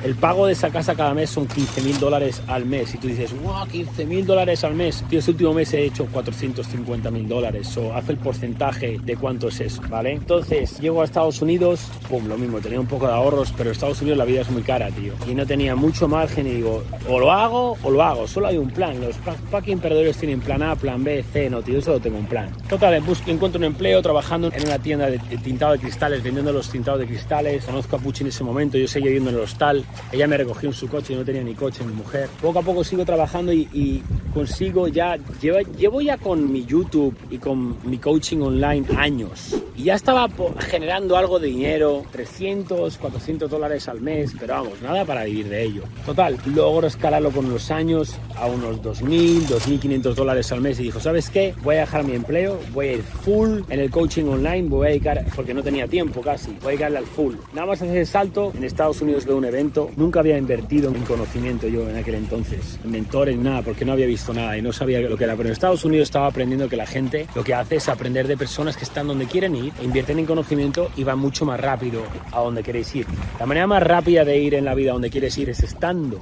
el 0.03 0.15
pago 0.15 0.45
de 0.45 0.53
esa 0.53 0.69
casa 0.69 0.95
cada 0.95 1.13
mes 1.13 1.29
son 1.29 1.47
15 1.47 1.81
mil 1.81 1.99
dólares 1.99 2.41
al 2.47 2.65
mes. 2.65 2.93
Y 2.93 2.97
tú 2.97 3.07
dices, 3.07 3.33
wow, 3.41 3.67
15 3.67 4.05
mil 4.05 4.25
dólares 4.25 4.63
al 4.63 4.75
mes. 4.75 5.03
Tío, 5.09 5.19
este 5.19 5.31
último 5.31 5.53
mes 5.53 5.73
he 5.73 5.85
hecho 5.85 6.05
450 6.05 7.11
mil 7.11 7.27
dólares. 7.27 7.75
O 7.77 7.93
hace 7.93 8.11
el 8.11 8.17
porcentaje 8.17 8.99
de 9.03 9.15
cuánto 9.15 9.47
es 9.47 9.59
eso, 9.59 9.81
¿vale? 9.89 10.13
Entonces, 10.13 10.79
llego 10.79 11.01
a 11.01 11.05
Estados 11.05 11.41
Unidos, 11.41 11.81
pum, 12.07 12.27
lo 12.27 12.37
mismo, 12.37 12.59
tenía 12.59 12.79
un 12.79 12.87
poco 12.87 13.07
de 13.07 13.13
ahorros, 13.13 13.51
pero 13.57 13.69
en 13.69 13.73
Estados 13.73 14.01
Unidos 14.01 14.17
la 14.17 14.25
vida 14.25 14.41
es 14.41 14.49
muy 14.49 14.61
cara, 14.61 14.89
tío. 14.91 15.13
Y 15.27 15.33
no 15.33 15.45
tenía 15.45 15.75
mucho 15.75 16.07
margen 16.07 16.47
y 16.47 16.51
digo, 16.51 16.83
o 17.07 17.19
lo 17.19 17.31
hago 17.31 17.77
o 17.83 17.89
lo 17.89 18.03
hago. 18.03 18.27
Solo 18.27 18.47
hay 18.47 18.57
un 18.57 18.69
plan. 18.69 18.99
Los 19.01 19.15
fucking 19.51 19.79
perdedores 19.79 20.17
tienen 20.17 20.41
plan 20.41 20.61
A, 20.61 20.75
plan 20.75 21.03
B, 21.03 21.23
C, 21.23 21.49
no, 21.49 21.61
tío, 21.61 21.81
solo 21.81 21.99
tengo 21.99 22.17
un 22.17 22.27
plan. 22.27 22.49
Total, 22.67 22.99
busco, 23.01 23.31
encuentro 23.31 23.57
un 23.59 23.65
empleo 23.65 24.01
trabajando 24.01 24.51
en 24.53 24.65
una 24.65 24.79
tienda 24.79 25.09
de, 25.09 25.19
tintado 25.43 25.73
de 25.73 25.79
cristales, 25.79 26.21
vendiendo 26.23 26.51
los 26.51 26.69
tintados 26.69 26.99
de 26.99 27.07
cristales. 27.07 27.65
Conozco 27.65 27.95
a 27.95 27.99
Pucci 27.99 28.23
en 28.23 28.29
ese 28.29 28.43
momento, 28.43 28.77
yo 28.77 28.87
seguía 28.87 29.07
viviendo 29.07 29.31
en 29.31 29.38
el 29.39 29.45
hostal. 29.45 29.83
Ella 30.11 30.27
me 30.27 30.37
recogió 30.37 30.69
en 30.69 30.75
su 30.75 30.87
coche, 30.87 31.13
y 31.13 31.15
no 31.15 31.25
tenía 31.25 31.43
ni 31.43 31.55
coche, 31.55 31.83
mi 31.83 31.93
mujer. 31.93 32.29
Poco 32.41 32.59
a 32.59 32.61
poco 32.61 32.83
sigo 32.83 33.05
trabajando 33.05 33.53
y, 33.53 34.03
consigo 34.33 34.87
ya, 34.87 35.17
llevo, 35.41 35.59
llevo 35.77 36.01
ya 36.01 36.17
con 36.17 36.51
mi 36.51 36.65
YouTube 36.65 37.15
y 37.31 37.37
con 37.37 37.77
mi 37.89 37.97
coaching 37.97 38.41
online 38.41 38.85
años. 38.97 39.55
Y 39.75 39.83
ya 39.83 39.95
estaba 39.95 40.27
generando 40.59 41.15
algo 41.15 41.39
de 41.39 41.47
dinero, 41.47 42.03
300, 42.11 42.97
400 42.97 43.49
dólares 43.49 43.87
al 43.87 44.01
mes, 44.01 44.35
pero 44.37 44.55
vamos, 44.55 44.81
nada 44.81 45.05
para 45.05 45.23
vivir 45.23 45.47
de 45.47 45.63
ello. 45.63 45.83
Total, 46.05 46.37
logro 46.53 46.87
escalarlo 46.87 47.31
con 47.31 47.49
los 47.49 47.71
años 47.71 48.17
a 48.35 48.47
unos 48.47 48.81
2.000, 48.81 49.47
2.500 49.47 50.13
dólares 50.15 50.51
al 50.51 50.59
mes 50.59 50.79
y 50.79 50.83
dijo, 50.83 50.99
¿sabes 50.99 51.29
qué? 51.29 51.55
Voy 51.63 51.77
a 51.77 51.81
dejar 51.81 52.03
mi 52.03 52.13
empleo, 52.13 52.59
voy 52.73 52.87
a 52.87 52.93
ir 52.93 53.03
full 53.03 53.61
en 53.69 53.79
el 53.79 53.89
coaching 53.89 54.25
online, 54.25 54.67
voy 54.67 54.87
a 54.87 54.89
dedicar, 54.89 55.25
porque 55.33 55.53
no 55.53 55.63
tenía 55.63 55.87
tiempo 55.87 56.21
casi, 56.21 56.51
voy 56.61 56.65
a 56.65 56.67
dedicarle 56.69 56.97
al 56.97 57.05
full. 57.05 57.35
Nada 57.53 57.67
más 57.67 57.81
hacer 57.81 57.97
el 57.97 58.07
salto, 58.07 58.51
en 58.55 58.65
Estados 58.65 59.01
Unidos 59.01 59.25
veo 59.29 59.37
un 59.37 59.45
evento, 59.45 59.91
nunca 59.95 60.21
había 60.21 60.39
invertido 60.39 60.89
en 60.89 61.03
conocimiento 61.03 61.67
yo 61.67 61.87
en 61.87 61.95
aquel 61.95 62.15
entonces, 62.15 62.79
en 62.83 62.89
mentores, 62.89 63.37
nada, 63.37 63.61
porque 63.61 63.85
no 63.85 63.91
había 63.91 64.07
visto 64.07 64.33
nada 64.33 64.57
y 64.57 64.61
no 64.63 64.73
sabía 64.73 64.99
lo 65.01 65.15
que 65.15 65.23
era. 65.23 65.35
Pero 65.35 65.49
en 65.49 65.53
Estados 65.53 65.85
Unidos 65.85 66.07
estaba 66.07 66.25
aprendiendo 66.25 66.67
que 66.67 66.75
la 66.75 66.87
gente 66.87 67.27
lo 67.35 67.43
que 67.43 67.53
hace 67.53 67.75
es 67.75 67.87
aprender 67.89 68.27
de 68.27 68.35
personas 68.35 68.75
que 68.75 68.85
están 68.85 69.07
donde 69.07 69.27
quieren 69.27 69.55
ir, 69.55 69.71
e 69.79 69.85
invierten 69.85 70.17
en 70.17 70.25
conocimiento 70.25 70.89
y 70.97 71.03
van 71.03 71.19
mucho 71.19 71.45
más 71.45 71.59
rápido 71.59 72.01
a 72.31 72.39
donde 72.39 72.63
queréis 72.63 72.95
ir. 72.95 73.05
La 73.39 73.45
manera 73.45 73.67
más 73.67 73.83
rápida 73.83 74.25
de 74.25 74.39
ir 74.39 74.55
en 74.55 74.65
la 74.65 74.73
vida 74.73 74.89
a 74.89 74.93
donde 74.93 75.11
quieres 75.11 75.37
ir 75.37 75.49
es 75.49 75.61
estando 75.61 76.19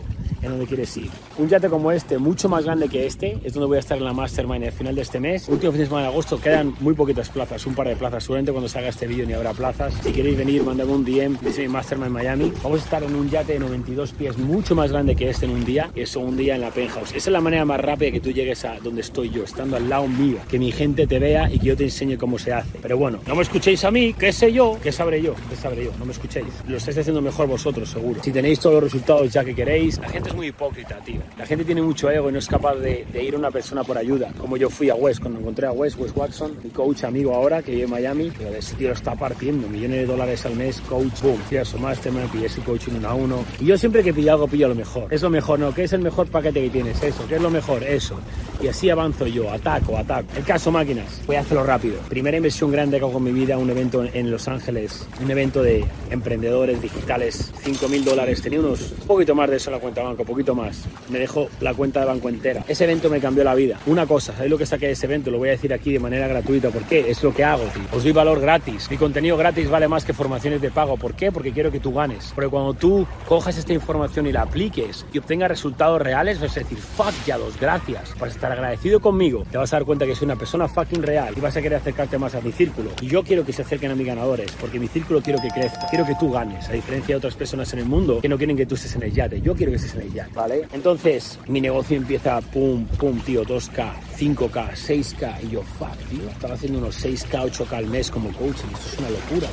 en 0.47 0.53
donde 0.53 0.67
quieres 0.67 0.95
ir. 0.97 1.09
Un 1.37 1.47
yate 1.47 1.69
como 1.69 1.91
este, 1.91 2.17
mucho 2.17 2.49
más 2.49 2.65
grande 2.65 2.89
que 2.89 3.05
este, 3.05 3.39
es 3.43 3.53
donde 3.53 3.67
voy 3.67 3.77
a 3.77 3.79
estar 3.79 3.97
en 3.97 4.03
la 4.03 4.13
Mastermind 4.13 4.65
al 4.65 4.71
final 4.71 4.95
de 4.95 5.01
este 5.01 5.19
mes. 5.19 5.47
Último 5.47 5.71
fin 5.71 5.81
de 5.81 5.87
semana 5.87 6.07
de 6.07 6.11
agosto, 6.11 6.39
quedan 6.39 6.73
muy 6.79 6.93
poquitas 6.93 7.29
plazas, 7.29 7.65
un 7.65 7.75
par 7.75 7.87
de 7.87 7.95
plazas. 7.95 8.23
Seguramente 8.23 8.51
cuando 8.51 8.69
salga 8.69 8.89
este 8.89 9.07
vídeo 9.07 9.25
ni 9.25 9.33
habrá 9.33 9.53
plazas. 9.53 9.93
Si 10.03 10.11
queréis 10.11 10.37
venir, 10.37 10.63
mandadme 10.63 10.93
un 10.93 11.05
DM, 11.05 11.37
dice 11.41 11.61
mi 11.61 11.67
Mastermind 11.69 12.11
Miami. 12.11 12.51
Vamos 12.63 12.81
a 12.81 12.83
estar 12.83 13.03
en 13.03 13.15
un 13.15 13.29
yate 13.29 13.53
de 13.53 13.59
92 13.59 14.11
pies, 14.13 14.37
mucho 14.37 14.75
más 14.75 14.91
grande 14.91 15.15
que 15.15 15.29
este 15.29 15.45
en 15.45 15.51
un 15.51 15.65
día. 15.65 15.91
Y 15.95 16.01
eso 16.01 16.19
un 16.19 16.37
día 16.37 16.55
en 16.55 16.61
la 16.61 16.71
penthouse. 16.71 17.09
Esa 17.09 17.17
es 17.17 17.33
la 17.33 17.41
manera 17.41 17.65
más 17.65 17.79
rápida 17.79 18.11
que 18.11 18.19
tú 18.19 18.31
llegues 18.31 18.65
a 18.65 18.79
donde 18.79 19.01
estoy 19.01 19.29
yo, 19.29 19.43
estando 19.43 19.75
al 19.75 19.89
lado 19.89 20.07
mío. 20.07 20.37
Que 20.49 20.59
mi 20.59 20.71
gente 20.71 21.07
te 21.07 21.19
vea 21.19 21.49
y 21.51 21.59
que 21.59 21.67
yo 21.67 21.77
te 21.77 21.83
enseñe 21.83 22.17
cómo 22.17 22.37
se 22.39 22.53
hace. 22.53 22.77
Pero 22.81 22.97
bueno, 22.97 23.19
no 23.27 23.35
me 23.35 23.41
escuchéis 23.41 23.83
a 23.83 23.91
mí, 23.91 24.13
¿qué 24.13 24.31
sé 24.31 24.51
yo? 24.51 24.77
¿Qué 24.81 24.91
sabré 24.91 25.21
yo? 25.21 25.33
¿Qué 25.49 25.55
sabré 25.55 25.85
yo? 25.85 25.91
No 25.99 26.05
me 26.05 26.11
escuchéis. 26.11 26.47
Lo 26.67 26.77
estáis 26.77 26.97
haciendo 26.97 27.21
mejor 27.21 27.47
vosotros, 27.47 27.89
seguro. 27.89 28.21
Si 28.23 28.31
tenéis 28.31 28.59
todos 28.59 28.75
los 28.75 28.83
resultados 28.83 29.31
ya 29.31 29.43
que 29.43 29.55
queréis, 29.55 29.99
la 29.99 30.09
gente 30.09 30.29
es 30.29 30.35
muy 30.37 30.47
hipócrita, 30.47 30.97
tío. 31.03 31.19
La 31.35 31.47
gente 31.47 31.65
tiene 31.65 31.81
mucho 31.81 32.11
ego 32.11 32.29
y 32.29 32.31
no 32.31 32.37
es 32.37 32.47
capaz 32.47 32.75
de, 32.75 33.07
ir 33.19 33.33
a 33.33 33.37
una 33.39 33.49
persona 33.49 33.83
por 33.83 33.97
ayuda. 33.97 34.31
Como 34.37 34.55
yo 34.55 34.69
fui 34.69 34.89
a 34.89 34.95
West, 34.95 35.19
cuando 35.19 35.39
encontré 35.39 35.65
a 35.65 35.71
West, 35.71 35.97
West 35.99 36.15
Watson, 36.15 36.55
mi 36.63 36.69
coach 36.69 37.03
amigo 37.05 37.33
ahora, 37.33 37.63
que 37.63 37.71
vive 37.71 37.85
en 37.85 37.89
Miami, 37.89 38.31
pero 38.37 38.51
ese 38.55 38.75
tío 38.75 38.89
lo 38.89 38.93
está 38.93 39.15
partiendo, 39.15 39.67
millones 39.67 40.01
de 40.01 40.05
dólares 40.05 40.45
al 40.45 40.55
mes, 40.55 40.79
coach, 40.81 41.21
boom, 41.23 41.37
fui 41.49 41.57
a 41.57 41.65
su 41.65 41.79
mastermind, 41.79 42.31
pillé 42.31 42.45
ese 42.45 42.61
coaching 42.61 42.93
uno 42.99 43.09
a 43.09 43.15
uno. 43.15 43.45
Y 43.59 43.65
yo 43.65 43.77
siempre 43.79 44.03
que 44.03 44.13
pillo 44.13 44.33
algo, 44.33 44.47
pillo 44.47 44.67
lo 44.67 44.75
mejor. 44.75 45.11
Es 45.11 45.23
lo 45.23 45.31
mejor, 45.31 45.59
¿no? 45.59 45.73
¿Qué 45.73 45.85
es 45.85 45.93
el 45.93 46.01
mejor 46.01 46.27
paquete 46.27 46.61
que 46.61 46.69
tienes? 46.69 47.01
Eso. 47.01 47.27
¿Qué 47.27 47.37
es 47.37 47.41
lo 47.41 47.49
mejor? 47.49 47.83
Eso. 47.83 48.19
Y 48.61 48.67
así 48.67 48.91
avanzo 48.91 49.25
yo, 49.25 49.51
ataco, 49.51 49.97
ataco. 49.97 50.27
El 50.35 50.43
caso 50.43 50.71
máquinas, 50.71 51.21
voy 51.25 51.37
a 51.37 51.39
hacerlo 51.41 51.63
rápido. 51.63 51.97
Primera 52.09 52.37
inversión 52.37 52.71
grande 52.71 52.99
que 52.99 53.03
hago 53.03 53.13
con 53.13 53.23
mi 53.23 53.31
vida, 53.31 53.57
un 53.57 53.71
evento 53.71 54.03
en 54.03 54.29
Los 54.29 54.47
Ángeles, 54.47 55.07
un 55.19 55.31
evento 55.31 55.63
de 55.63 55.83
emprendedores 56.11 56.79
digitales, 56.79 57.51
5 57.63 57.89
mil 57.89 58.05
dólares. 58.05 58.41
Tenía 58.41 58.59
unos 58.59 58.91
un 58.91 59.07
poquito 59.07 59.33
más 59.33 59.49
de 59.49 59.57
eso 59.57 59.71
en 59.71 59.75
la 59.75 59.81
cuenta 59.81 60.03
banco, 60.03 60.26
poquito 60.27 60.53
más. 60.53 60.83
Me 61.09 61.19
dejó 61.19 61.49
la 61.61 61.73
cuenta 61.73 62.01
de 62.01 62.05
banco 62.05 62.29
entera. 62.29 62.63
Ese 62.67 62.83
evento 62.83 63.09
me 63.09 63.19
cambió 63.19 63.43
la 63.43 63.55
vida. 63.55 63.79
Una 63.87 64.05
cosa, 64.05 64.33
¿sabéis 64.33 64.51
lo 64.51 64.57
que 64.57 64.65
saqué 64.65 64.87
de 64.87 64.91
ese 64.91 65.07
evento? 65.07 65.31
Lo 65.31 65.39
voy 65.39 65.49
a 65.49 65.53
decir 65.53 65.73
aquí 65.73 65.91
de 65.91 65.99
manera 65.99 66.27
gratuita. 66.27 66.69
¿Por 66.69 66.83
qué? 66.83 67.09
Es 67.09 67.23
lo 67.23 67.33
que 67.33 67.43
hago, 67.43 67.63
tío. 67.73 67.83
Os 67.91 68.03
doy 68.03 68.11
valor 68.11 68.39
gratis. 68.39 68.91
Mi 68.91 68.97
contenido 68.97 69.37
gratis 69.37 69.69
vale 69.69 69.87
más 69.87 70.05
que 70.05 70.13
formaciones 70.13 70.61
de 70.61 70.69
pago. 70.69 70.97
¿Por 70.97 71.15
qué? 71.15 71.31
Porque 71.31 71.51
quiero 71.51 71.71
que 71.71 71.79
tú 71.79 71.93
ganes. 71.93 72.31
Porque 72.35 72.49
cuando 72.49 72.73
tú 72.73 73.07
cojas 73.27 73.57
esta 73.57 73.73
información 73.73 74.27
y 74.27 74.31
la 74.31 74.43
apliques 74.43 75.05
y 75.11 75.17
obtengas 75.17 75.49
resultados 75.49 76.01
reales, 76.01 76.39
vas 76.39 76.55
a 76.57 76.59
decir, 76.59 76.77
fuck 76.77 77.13
ya 77.25 77.37
dos, 77.37 77.59
gracias. 77.59 78.13
Vas 78.19 78.31
a 78.31 78.35
estar 78.35 78.51
agradecido 78.51 78.99
conmigo. 78.99 79.45
Te 79.49 79.57
vas 79.57 79.73
a 79.73 79.77
dar 79.77 79.85
cuenta 79.85 80.05
que 80.05 80.15
soy 80.15 80.25
una 80.25 80.35
persona 80.35 80.67
fucking 80.67 81.03
real 81.03 81.33
y 81.35 81.39
vas 81.39 81.55
a 81.55 81.61
querer 81.61 81.79
acercarte 81.79 82.17
más 82.17 82.35
a 82.35 82.41
mi 82.41 82.51
círculo. 82.51 82.91
Y 83.01 83.07
yo 83.07 83.23
quiero 83.23 83.45
que 83.45 83.53
se 83.53 83.61
acerquen 83.61 83.91
a 83.91 83.95
mis 83.95 84.05
ganadores, 84.05 84.51
porque 84.59 84.79
mi 84.79 84.87
círculo 84.87 85.21
quiero 85.21 85.41
que 85.41 85.49
crezca. 85.49 85.87
Quiero 85.89 86.05
que 86.05 86.15
tú 86.15 86.31
ganes, 86.31 86.67
a 86.69 86.73
diferencia 86.73 87.13
de 87.13 87.17
otras 87.17 87.35
personas 87.35 87.71
en 87.73 87.79
el 87.79 87.85
mundo 87.85 88.19
que 88.21 88.29
no 88.29 88.37
quieren 88.37 88.57
que 88.57 88.65
tú 88.65 88.75
estés 88.75 88.95
en 88.95 89.03
el 89.03 89.13
yate. 89.13 89.41
Yo 89.41 89.55
quiero 89.55 89.71
que 89.71 89.77
estés 89.77 89.95
en 89.95 90.01
el 90.01 90.06
¿vale? 90.33 90.67
Entonces, 90.73 91.39
mi 91.47 91.61
negocio 91.61 91.97
empieza 91.97 92.41
pum, 92.41 92.85
pum, 92.85 93.19
tío, 93.21 93.43
2K, 93.43 93.93
5K, 94.17 94.71
6K. 94.73 95.43
Y 95.43 95.49
yo, 95.49 95.63
fuck, 95.63 95.97
tío, 96.09 96.29
estaba 96.29 96.53
haciendo 96.53 96.79
unos 96.79 97.03
6K, 97.03 97.51
8K 97.51 97.73
al 97.73 97.87
mes 97.87 98.09
como 98.11 98.31
coaching. 98.33 98.67
Esto 98.73 98.89
es 98.93 98.99
una 98.99 99.09
locura. 99.09 99.47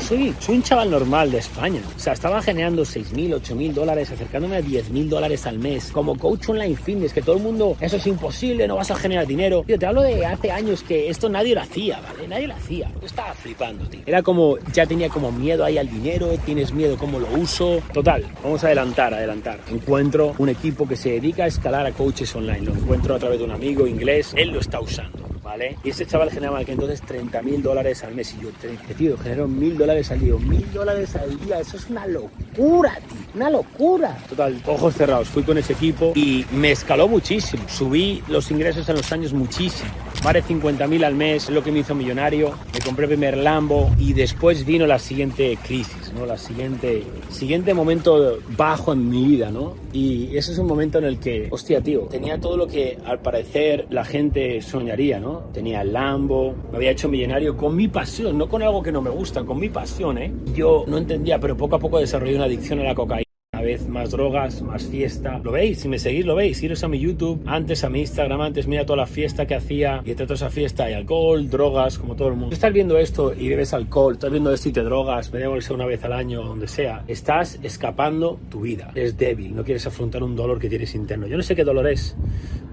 Soy, 0.00 0.34
soy 0.40 0.56
un 0.56 0.62
chaval 0.62 0.90
normal 0.90 1.30
de 1.30 1.38
España. 1.38 1.80
O 1.96 1.98
sea, 1.98 2.12
estaba 2.12 2.42
generando 2.42 2.82
6.000, 2.82 3.40
8.000 3.40 3.72
dólares, 3.72 4.10
acercándome 4.10 4.56
a 4.56 4.60
10.000 4.60 5.08
dólares 5.08 5.46
al 5.46 5.58
mes. 5.58 5.90
Como 5.92 6.18
coach 6.18 6.48
online 6.48 6.76
fitness, 6.76 7.12
que 7.12 7.22
todo 7.22 7.36
el 7.36 7.42
mundo, 7.42 7.76
eso 7.80 7.96
es 7.96 8.06
imposible, 8.06 8.66
no 8.66 8.76
vas 8.76 8.90
a 8.90 8.96
generar 8.96 9.26
dinero. 9.26 9.64
Tío, 9.66 9.78
te 9.78 9.86
hablo 9.86 10.02
de 10.02 10.24
hace 10.24 10.50
años 10.50 10.82
que 10.82 11.08
esto 11.08 11.28
nadie 11.28 11.54
lo 11.54 11.60
hacía, 11.60 12.00
¿vale? 12.00 12.28
Nadie 12.28 12.48
lo 12.48 12.54
hacía. 12.54 12.90
Yo 13.00 13.06
estaba 13.06 13.34
flipando, 13.34 13.86
tío. 13.86 14.00
Era 14.06 14.22
como, 14.22 14.58
ya 14.72 14.86
tenía 14.86 15.08
como 15.08 15.30
miedo 15.30 15.64
ahí 15.64 15.78
al 15.78 15.88
dinero, 15.88 16.30
tienes 16.44 16.72
miedo 16.72 16.96
cómo 16.96 17.18
lo 17.18 17.28
uso. 17.38 17.82
Total, 17.92 18.24
vamos 18.42 18.62
a 18.64 18.68
adelantar, 18.68 19.14
adelantar. 19.14 19.60
Encuentro 19.70 20.34
un 20.38 20.48
equipo 20.48 20.88
que 20.88 20.96
se 20.96 21.10
dedica 21.10 21.44
a 21.44 21.46
escalar 21.46 21.86
a 21.86 21.92
coaches 21.92 22.34
online. 22.34 22.62
Lo 22.62 22.72
encuentro 22.72 23.14
a 23.14 23.18
través 23.18 23.38
de 23.38 23.44
un 23.44 23.50
amigo 23.50 23.86
inglés. 23.86 24.32
Él 24.36 24.50
lo 24.50 24.60
está 24.60 24.80
usando. 24.80 25.33
¿Vale? 25.44 25.76
Y 25.84 25.90
ese 25.90 26.06
chaval 26.06 26.30
generaba 26.30 26.64
que 26.64 26.72
entonces 26.72 27.02
30 27.02 27.42
mil 27.42 27.62
dólares 27.62 28.02
al 28.02 28.14
mes 28.14 28.34
y 28.34 28.42
yo, 28.42 28.48
tío, 28.96 29.16
genero 29.18 29.46
mil 29.46 29.76
dólares 29.76 30.10
al 30.10 30.20
día, 30.20 30.34
mil 30.36 30.72
dólares 30.72 31.14
al 31.14 31.38
día, 31.38 31.60
eso 31.60 31.76
es 31.76 31.88
una 31.90 32.06
locura, 32.06 32.94
tío, 32.96 33.20
una 33.34 33.50
locura. 33.50 34.16
Total, 34.28 34.60
ojos 34.66 34.94
cerrados, 34.94 35.28
fui 35.28 35.42
con 35.42 35.58
ese 35.58 35.74
equipo 35.74 36.12
y 36.16 36.46
me 36.52 36.72
escaló 36.72 37.06
muchísimo, 37.06 37.62
subí 37.68 38.24
los 38.28 38.50
ingresos 38.50 38.88
en 38.88 38.96
los 38.96 39.12
años 39.12 39.32
muchísimo. 39.34 39.90
Más 40.24 40.32
de 40.32 40.40
50 40.40 40.86
mil 40.86 41.04
al 41.04 41.14
mes, 41.14 41.44
es 41.44 41.50
lo 41.50 41.62
que 41.62 41.70
me 41.70 41.80
hizo 41.80 41.94
millonario. 41.94 42.54
Me 42.72 42.80
compré 42.80 43.06
primer 43.06 43.36
Lambo 43.36 43.90
y 43.98 44.14
después 44.14 44.64
vino 44.64 44.86
la 44.86 44.98
siguiente 44.98 45.58
crisis, 45.62 46.14
¿no? 46.14 46.24
La 46.24 46.38
siguiente, 46.38 47.02
siguiente 47.28 47.74
momento 47.74 48.38
bajo 48.56 48.94
en 48.94 49.10
mi 49.10 49.22
vida, 49.22 49.50
¿no? 49.50 49.74
Y 49.92 50.34
ese 50.34 50.52
es 50.52 50.58
un 50.58 50.66
momento 50.66 50.96
en 50.96 51.04
el 51.04 51.18
que, 51.18 51.48
hostia, 51.50 51.82
tío, 51.82 52.08
tenía 52.10 52.40
todo 52.40 52.56
lo 52.56 52.66
que 52.66 52.96
al 53.04 53.20
parecer 53.20 53.86
la 53.90 54.02
gente 54.06 54.62
soñaría, 54.62 55.20
¿no? 55.20 55.50
Tenía 55.52 55.82
el 55.82 55.92
Lambo, 55.92 56.54
me 56.70 56.78
había 56.78 56.92
hecho 56.92 57.10
millonario 57.10 57.54
con 57.54 57.76
mi 57.76 57.88
pasión, 57.88 58.38
no 58.38 58.48
con 58.48 58.62
algo 58.62 58.82
que 58.82 58.92
no 58.92 59.02
me 59.02 59.10
gusta, 59.10 59.44
con 59.44 59.60
mi 59.60 59.68
pasión, 59.68 60.16
¿eh? 60.16 60.32
Yo 60.54 60.86
no 60.88 60.96
entendía, 60.96 61.38
pero 61.38 61.54
poco 61.54 61.76
a 61.76 61.78
poco 61.78 61.98
desarrollé 61.98 62.36
una 62.36 62.46
adicción 62.46 62.80
a 62.80 62.84
la 62.84 62.94
cocaína 62.94 63.23
vez 63.64 63.88
más 63.88 64.10
drogas, 64.10 64.62
más 64.62 64.84
fiesta. 64.84 65.40
¿Lo 65.42 65.50
veis? 65.50 65.80
Si 65.80 65.88
me 65.88 65.98
seguís, 65.98 66.24
lo 66.24 66.36
veis. 66.36 66.62
Iros 66.62 66.84
a 66.84 66.88
mi 66.88 67.00
YouTube, 67.00 67.42
antes 67.46 67.82
a 67.82 67.90
mi 67.90 68.00
Instagram, 68.00 68.40
antes 68.40 68.68
mira 68.68 68.86
toda 68.86 68.98
la 68.98 69.06
fiesta 69.06 69.46
que 69.46 69.54
hacía 69.56 70.02
y 70.04 70.10
entre 70.10 70.26
toda 70.26 70.36
esa 70.36 70.50
fiesta 70.50 70.84
hay 70.84 70.94
alcohol, 70.94 71.50
drogas, 71.50 71.98
como 71.98 72.14
todo 72.14 72.28
el 72.28 72.34
mundo. 72.34 72.50
Si 72.50 72.54
estás 72.54 72.72
viendo 72.72 72.98
esto 72.98 73.34
y 73.34 73.48
bebes 73.48 73.74
alcohol, 73.74 74.14
estás 74.14 74.30
viendo 74.30 74.52
esto 74.52 74.68
y 74.68 74.72
te 74.72 74.82
drogas, 74.82 75.32
me 75.32 75.40
debo 75.40 75.56
una 75.70 75.86
vez 75.86 76.04
al 76.04 76.12
año, 76.12 76.42
donde 76.42 76.68
sea, 76.68 77.04
estás 77.08 77.58
escapando 77.62 78.38
tu 78.50 78.60
vida. 78.60 78.90
Eres 78.94 79.16
débil, 79.16 79.54
no 79.54 79.64
quieres 79.64 79.86
afrontar 79.86 80.22
un 80.22 80.36
dolor 80.36 80.58
que 80.58 80.68
tienes 80.68 80.94
interno. 80.94 81.26
Yo 81.26 81.36
no 81.36 81.42
sé 81.42 81.56
qué 81.56 81.64
dolor 81.64 81.88
es, 81.88 82.16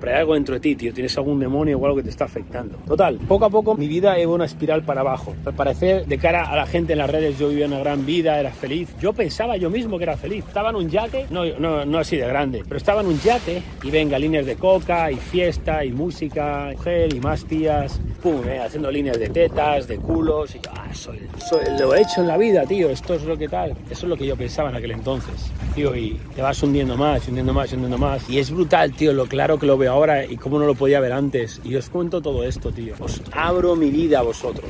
pero 0.01 0.13
hay 0.13 0.19
algo 0.19 0.33
dentro 0.33 0.55
de 0.55 0.59
ti, 0.59 0.75
tío. 0.75 0.93
Tienes 0.93 1.15
algún 1.17 1.39
demonio 1.39 1.77
o 1.77 1.85
algo 1.85 1.97
que 1.97 2.03
te 2.03 2.09
está 2.09 2.25
afectando. 2.25 2.77
Total, 2.87 3.17
poco 3.27 3.45
a 3.45 3.49
poco 3.49 3.75
mi 3.75 3.87
vida 3.87 4.19
iba 4.19 4.33
una 4.33 4.45
espiral 4.45 4.83
para 4.83 5.01
abajo. 5.01 5.35
Al 5.45 5.53
parecer, 5.53 6.07
de 6.07 6.17
cara 6.17 6.49
a 6.51 6.55
la 6.55 6.65
gente 6.65 6.93
en 6.93 6.99
las 6.99 7.09
redes, 7.09 7.37
yo 7.37 7.49
vivía 7.49 7.67
una 7.67 7.79
gran 7.79 8.05
vida, 8.05 8.39
era 8.39 8.51
feliz. 8.51 8.89
Yo 8.99 9.13
pensaba 9.13 9.57
yo 9.57 9.69
mismo 9.69 9.97
que 9.97 10.03
era 10.03 10.17
feliz. 10.17 10.43
Estaba 10.47 10.71
en 10.71 10.77
un 10.77 10.89
yate, 10.89 11.27
no, 11.29 11.45
no, 11.59 11.85
no 11.85 11.99
así 11.99 12.17
de 12.17 12.27
grande, 12.27 12.63
pero 12.67 12.77
estaba 12.77 13.01
en 13.01 13.07
un 13.07 13.19
yate 13.19 13.61
y 13.83 13.91
venga, 13.91 14.17
líneas 14.17 14.45
de 14.45 14.55
coca 14.55 15.11
y 15.11 15.17
fiesta 15.17 15.85
y 15.85 15.91
música, 15.91 16.71
mujer 16.73 17.13
y 17.13 17.19
más 17.19 17.45
tías, 17.45 17.99
pum, 18.23 18.41
eh, 18.47 18.59
haciendo 18.59 18.89
líneas 18.89 19.19
de 19.19 19.29
tetas, 19.29 19.87
de 19.87 19.97
culos. 19.97 20.55
Y 20.55 20.59
yo, 20.59 20.71
ah, 20.73 20.93
soy, 20.93 21.19
soy, 21.47 21.61
lo 21.79 21.93
he 21.93 22.01
hecho 22.01 22.21
en 22.21 22.27
la 22.27 22.37
vida, 22.37 22.65
tío. 22.65 22.89
Esto 22.89 23.13
es 23.13 23.23
lo 23.23 23.37
que 23.37 23.47
tal. 23.47 23.71
Eso 23.89 24.05
es 24.05 24.09
lo 24.09 24.17
que 24.17 24.25
yo 24.25 24.35
pensaba 24.35 24.69
en 24.69 24.75
aquel 24.75 24.91
entonces, 24.91 25.51
tío. 25.75 25.95
Y 25.95 26.19
te 26.35 26.41
vas 26.41 26.61
hundiendo 26.63 26.97
más, 26.97 27.27
hundiendo 27.27 27.53
más, 27.53 27.71
hundiendo 27.71 27.97
más. 27.97 28.27
Y 28.29 28.39
es 28.39 28.49
brutal, 28.49 28.93
tío, 28.93 29.13
lo 29.13 29.27
claro 29.27 29.59
que 29.59 29.65
lo 29.65 29.77
veo 29.77 29.90
ahora 29.91 30.25
y 30.25 30.37
cómo 30.37 30.57
no 30.57 30.65
lo 30.65 30.75
podía 30.75 30.99
ver 30.99 31.13
antes. 31.13 31.61
Y 31.63 31.75
os 31.75 31.89
cuento 31.89 32.21
todo 32.21 32.43
esto, 32.43 32.71
tío. 32.71 32.95
Os 32.99 33.21
abro 33.31 33.75
mi 33.75 33.91
vida 33.91 34.19
a 34.19 34.23
vosotros. 34.23 34.69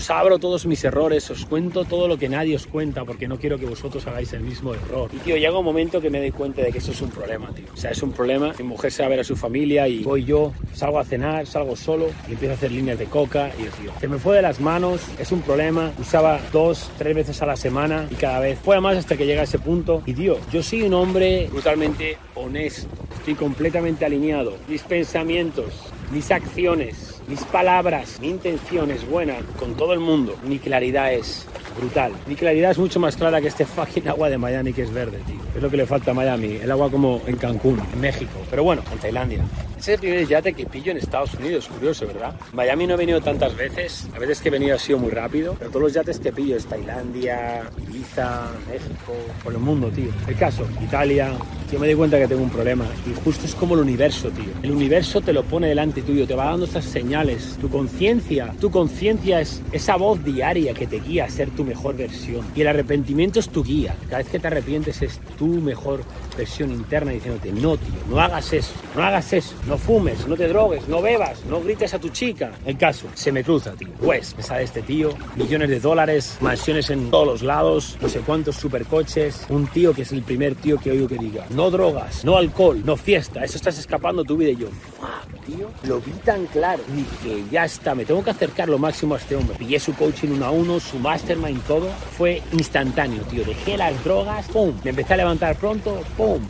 Os 0.00 0.08
abro 0.08 0.38
todos 0.38 0.64
mis 0.64 0.82
errores, 0.82 1.30
os 1.30 1.44
cuento 1.44 1.84
todo 1.84 2.08
lo 2.08 2.16
que 2.16 2.30
nadie 2.30 2.56
os 2.56 2.66
cuenta 2.66 3.04
porque 3.04 3.28
no 3.28 3.38
quiero 3.38 3.58
que 3.58 3.66
vosotros 3.66 4.06
hagáis 4.06 4.32
el 4.32 4.40
mismo 4.40 4.72
error. 4.72 5.10
Y 5.12 5.18
tío, 5.18 5.36
llega 5.36 5.58
un 5.58 5.62
momento 5.62 6.00
que 6.00 6.08
me 6.08 6.20
doy 6.20 6.30
cuenta 6.30 6.62
de 6.62 6.72
que 6.72 6.78
eso 6.78 6.92
es 6.92 7.02
un 7.02 7.10
problema, 7.10 7.52
tío. 7.52 7.66
O 7.74 7.76
sea, 7.76 7.90
es 7.90 8.02
un 8.02 8.10
problema. 8.10 8.54
Mi 8.56 8.64
mujer 8.64 8.90
se 8.90 9.02
va 9.02 9.08
a 9.08 9.10
ver 9.10 9.20
a 9.20 9.24
su 9.24 9.36
familia 9.36 9.86
y 9.88 10.02
voy 10.02 10.24
yo, 10.24 10.54
salgo 10.72 11.00
a 11.00 11.04
cenar, 11.04 11.46
salgo 11.46 11.76
solo 11.76 12.06
y 12.26 12.32
empiezo 12.32 12.52
a 12.52 12.56
hacer 12.56 12.72
líneas 12.72 12.98
de 12.98 13.04
coca 13.04 13.50
y 13.58 13.64
tío, 13.78 13.92
se 14.00 14.08
me 14.08 14.16
fue 14.16 14.36
de 14.36 14.40
las 14.40 14.58
manos, 14.58 15.02
es 15.18 15.32
un 15.32 15.42
problema. 15.42 15.92
Usaba 15.98 16.40
dos, 16.50 16.90
tres 16.96 17.14
veces 17.14 17.42
a 17.42 17.44
la 17.44 17.56
semana 17.56 18.08
y 18.10 18.14
cada 18.14 18.40
vez 18.40 18.58
fue 18.58 18.80
más 18.80 18.96
hasta 18.96 19.18
que 19.18 19.26
llega 19.26 19.42
a 19.42 19.44
ese 19.44 19.58
punto. 19.58 20.02
Y 20.06 20.14
tío, 20.14 20.38
yo 20.50 20.62
soy 20.62 20.80
un 20.80 20.94
hombre 20.94 21.46
brutalmente 21.52 22.16
honesto. 22.36 22.88
Estoy 23.18 23.34
completamente 23.34 24.06
alineado. 24.06 24.54
Mis 24.66 24.80
pensamientos, 24.80 25.74
mis 26.10 26.30
acciones, 26.30 27.09
mis 27.30 27.44
palabras, 27.44 28.18
mi 28.20 28.28
intención 28.28 28.90
es 28.90 29.08
buena 29.08 29.36
con 29.60 29.76
todo 29.76 29.92
el 29.92 30.00
mundo. 30.00 30.36
Mi 30.42 30.58
claridad 30.58 31.14
es 31.14 31.46
brutal. 31.80 32.12
Mi 32.26 32.36
claridad 32.36 32.70
es 32.70 32.78
mucho 32.78 33.00
más 33.00 33.16
clara 33.16 33.40
que 33.40 33.48
este 33.48 33.64
fucking 33.64 34.08
agua 34.08 34.28
de 34.28 34.38
Miami 34.38 34.72
que 34.72 34.82
es 34.82 34.92
verde, 34.92 35.18
tío. 35.26 35.40
Es 35.54 35.62
lo 35.62 35.70
que 35.70 35.76
le 35.76 35.86
falta 35.86 36.10
a 36.10 36.14
Miami. 36.14 36.58
El 36.62 36.70
agua 36.70 36.90
como 36.90 37.22
en 37.26 37.36
Cancún, 37.36 37.80
en 37.92 38.00
México. 38.00 38.38
Pero 38.50 38.62
bueno, 38.62 38.82
en 38.92 38.98
Tailandia. 38.98 39.44
Ese 39.80 39.94
es 39.94 39.94
el 39.94 40.00
primer 40.00 40.28
yate 40.28 40.52
que 40.52 40.66
pillo 40.66 40.90
en 40.90 40.98
Estados 40.98 41.32
Unidos, 41.34 41.66
curioso, 41.66 42.06
¿verdad? 42.06 42.34
Miami 42.52 42.86
no 42.86 42.94
he 42.94 42.96
venido 42.98 43.22
tantas 43.22 43.56
veces, 43.56 44.06
a 44.14 44.18
veces 44.18 44.42
que 44.42 44.48
he 44.48 44.52
venido 44.52 44.76
ha 44.76 44.78
sido 44.78 44.98
muy 44.98 45.10
rápido, 45.10 45.56
pero 45.58 45.70
todos 45.70 45.84
los 45.84 45.94
yates 45.94 46.20
que 46.20 46.32
pillo 46.32 46.54
es 46.54 46.66
Tailandia, 46.66 47.62
Ibiza, 47.82 48.42
México, 48.70 49.14
por 49.42 49.54
el 49.54 49.58
mundo, 49.58 49.88
tío. 49.88 50.10
El 50.28 50.36
caso, 50.36 50.68
Italia, 50.82 51.32
yo 51.72 51.78
me 51.78 51.88
di 51.88 51.94
cuenta 51.94 52.18
que 52.18 52.28
tengo 52.28 52.42
un 52.42 52.50
problema 52.50 52.84
y 53.10 53.14
justo 53.24 53.46
es 53.46 53.54
como 53.54 53.72
el 53.72 53.80
universo, 53.80 54.28
tío. 54.28 54.52
El 54.62 54.72
universo 54.72 55.22
te 55.22 55.32
lo 55.32 55.44
pone 55.44 55.68
delante 55.68 56.02
tuyo, 56.02 56.26
te 56.26 56.34
va 56.34 56.44
dando 56.44 56.66
estas 56.66 56.84
señales. 56.84 57.56
Tu 57.58 57.70
conciencia, 57.70 58.52
tu 58.60 58.70
conciencia 58.70 59.40
es 59.40 59.62
esa 59.72 59.96
voz 59.96 60.22
diaria 60.22 60.74
que 60.74 60.86
te 60.86 61.00
guía 61.00 61.24
a 61.24 61.30
ser 61.30 61.48
tu 61.50 61.64
mejor 61.70 61.96
versión. 61.96 62.44
Y 62.56 62.62
el 62.62 62.68
arrepentimiento 62.68 63.38
es 63.38 63.48
tu 63.48 63.62
guía. 63.62 63.94
Cada 64.06 64.18
vez 64.18 64.28
que 64.28 64.40
te 64.40 64.48
arrepientes 64.48 65.02
es 65.02 65.20
tu 65.38 65.46
mejor 65.46 66.02
versión 66.36 66.72
interna 66.72 67.12
diciéndote, 67.12 67.52
no, 67.52 67.76
tío, 67.76 68.00
no 68.08 68.20
hagas 68.20 68.52
eso, 68.52 68.72
no 68.96 69.02
hagas 69.02 69.32
eso, 69.32 69.54
no 69.68 69.78
fumes, 69.78 70.26
no 70.26 70.36
te 70.36 70.48
drogues, 70.48 70.88
no 70.88 71.00
bebas, 71.00 71.44
no 71.44 71.60
grites 71.60 71.94
a 71.94 72.00
tu 72.00 72.08
chica. 72.08 72.50
El 72.66 72.76
caso, 72.76 73.06
se 73.14 73.30
me 73.30 73.44
cruza, 73.44 73.72
tío. 73.72 73.90
Pues 74.00 74.36
me 74.36 74.42
sale 74.42 74.64
este 74.64 74.82
tío, 74.82 75.10
millones 75.36 75.68
de 75.68 75.78
dólares, 75.78 76.38
mansiones 76.40 76.90
en 76.90 77.10
todos 77.10 77.26
los 77.26 77.42
lados, 77.42 77.96
no 78.00 78.08
sé 78.08 78.20
cuántos 78.20 78.56
supercoches, 78.56 79.46
un 79.48 79.68
tío 79.68 79.94
que 79.94 80.02
es 80.02 80.12
el 80.12 80.22
primer 80.22 80.56
tío 80.56 80.78
que 80.78 80.90
oigo 80.90 81.06
que 81.06 81.18
diga, 81.18 81.46
no 81.50 81.70
drogas, 81.70 82.24
no 82.24 82.36
alcohol, 82.36 82.82
no 82.84 82.96
fiesta, 82.96 83.44
eso 83.44 83.56
estás 83.56 83.78
escapando 83.78 84.24
tu 84.24 84.36
vida. 84.36 84.50
Y 84.50 84.56
yo, 84.56 84.68
fuck, 84.98 85.39
lo 85.84 86.00
vi 86.00 86.12
tan 86.24 86.46
claro. 86.46 86.82
Y 86.88 86.92
dije, 86.92 87.44
ya 87.50 87.64
está, 87.64 87.94
me 87.94 88.04
tengo 88.04 88.22
que 88.22 88.30
acercar 88.30 88.68
lo 88.68 88.78
máximo 88.78 89.14
a 89.14 89.18
este 89.18 89.36
hombre. 89.36 89.56
Pillé 89.56 89.78
su 89.80 89.94
coaching 89.94 90.28
uno 90.28 90.46
a 90.46 90.50
uno, 90.50 90.80
su 90.80 90.98
mastermind, 90.98 91.62
todo. 91.64 91.88
Fue 92.16 92.42
instantáneo, 92.52 93.22
tío. 93.24 93.44
Dejé 93.44 93.76
las 93.76 94.02
drogas, 94.04 94.46
pum, 94.48 94.74
me 94.84 94.90
empecé 94.90 95.14
a 95.14 95.16
levantar 95.18 95.56
pronto, 95.56 96.00
pum. 96.16 96.40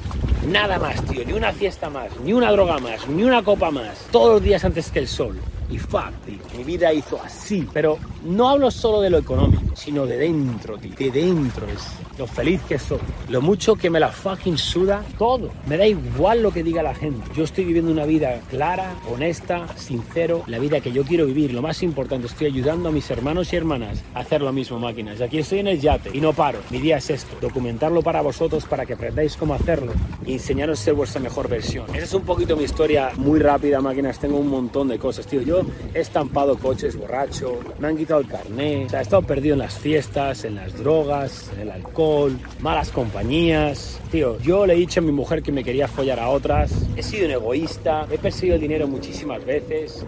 Nada 0.49 0.79
más, 0.79 1.03
tío, 1.05 1.25
ni 1.25 1.33
una 1.33 1.53
fiesta 1.53 1.91
más, 1.91 2.09
ni 2.25 2.33
una 2.33 2.51
droga 2.51 2.79
más, 2.79 3.07
ni 3.09 3.25
una 3.25 3.43
copa 3.43 3.71
más. 3.71 4.07
Todos 4.11 4.35
los 4.35 4.43
días 4.43 4.65
antes 4.65 4.91
que 4.91 5.01
el 5.01 5.09
sol. 5.09 5.39
Y 5.71 5.79
fuck, 5.79 6.13
tío, 6.27 6.39
mi 6.57 6.65
vida 6.65 6.93
hizo 6.93 7.21
así. 7.23 7.67
Pero 7.73 7.99
no 8.25 8.49
hablo 8.49 8.71
solo 8.71 9.01
de 9.01 9.11
lo 9.11 9.19
económico, 9.19 9.75
sino 9.75 10.07
de 10.07 10.17
dentro, 10.17 10.77
tío. 10.79 10.95
De 10.99 11.11
dentro 11.11 11.67
es 11.67 11.81
lo 12.19 12.27
feliz 12.27 12.61
que 12.69 12.79
soy. 12.79 12.99
Lo 13.29 13.41
mucho 13.41 13.77
que 13.77 13.89
me 13.89 14.01
la 14.01 14.09
fucking 14.09 14.59
suda 14.59 15.05
todo. 15.17 15.51
Me 15.67 15.77
da 15.77 15.87
igual 15.87 16.43
lo 16.43 16.53
que 16.53 16.63
diga 16.63 16.83
la 16.83 16.95
gente. 16.95 17.25
Yo 17.35 17.45
estoy 17.45 17.65
viviendo 17.65 17.93
una 17.93 18.05
vida 18.05 18.41
clara, 18.51 18.95
honesta, 19.11 19.67
sincero. 19.77 20.43
La 20.47 20.59
vida 20.59 20.81
que 20.81 20.93
yo 20.93 21.05
quiero 21.05 21.27
vivir. 21.27 21.53
Lo 21.53 21.63
más 21.63 21.83
importante, 21.83 22.27
estoy 22.27 22.49
ayudando 22.49 22.89
a 22.89 22.93
mis 22.93 23.11
hermanos 23.11 23.53
y 23.53 23.57
hermanas 23.57 24.03
a 24.15 24.21
hacer 24.21 24.43
lo 24.43 24.53
mismo, 24.53 24.79
máquinas. 24.79 25.21
Aquí 25.21 25.39
estoy 25.39 25.61
en 25.61 25.69
el 25.69 25.81
yate 25.81 26.11
y 26.13 26.21
no 26.21 26.33
paro. 26.33 26.59
Mi 26.71 26.79
día 26.79 26.97
es 26.99 27.11
esto. 27.11 27.37
Documentarlo 27.41 28.03
para 28.03 28.21
vosotros 28.23 28.65
para 28.65 28.85
que 28.85 28.95
aprendáis 28.95 29.37
cómo 29.37 29.55
hacerlo 29.55 29.93
y 30.27 30.35
enseñaros 30.35 30.81
a 30.81 30.85
ser 30.85 30.95
vuestra 30.95 31.21
mejor 31.21 31.49
versión. 31.49 31.87
Esa 31.95 32.05
es 32.05 32.15
un 32.15 32.23
poquito 32.23 32.57
mi 32.57 32.65
historia 32.65 33.13
muy 33.17 33.39
rápida, 33.39 33.81
máquinas. 33.81 34.19
Tengo 34.19 34.39
un 34.39 34.49
montón 34.49 34.89
de 34.89 34.99
cosas, 34.99 35.27
tío. 35.27 35.43
Yo 35.43 35.60
he 35.95 36.01
estampado 36.01 36.57
coches 36.59 36.97
borracho, 36.97 37.59
me 37.79 37.89
han 37.89 37.97
quitado 37.97 38.21
el 38.21 38.27
carné, 38.27 38.87
o 38.87 38.89
sea, 38.89 39.01
he 39.01 39.03
estado 39.03 39.23
perdido 39.23 39.55
en 39.55 39.61
las 39.61 39.79
fiestas, 39.79 40.45
en 40.45 40.57
las 40.57 40.77
drogas, 40.77 41.51
en 41.55 41.61
el 41.61 41.71
alcohol, 41.71 42.37
malas 42.61 42.91
compañías. 42.91 44.01
Tío, 44.11 44.39
yo 44.41 44.67
le 44.67 44.75
he 44.75 44.77
dicho 44.77 45.01
a 45.01 45.03
mi 45.03 45.13
mujer 45.13 45.43
que 45.43 45.53
me 45.53 45.65
quería 45.65 45.89
follar 45.89 46.21
a 46.21 46.29
otras, 46.29 46.73
he 46.97 47.03
sido 47.03 47.27
un 47.27 47.33
egoísta, 47.33 48.07
he 48.11 48.19
perseguido 48.19 48.57
el 48.57 48.61
dinero 48.61 48.89
muchísimas 48.89 49.45
veces. 49.45 50.05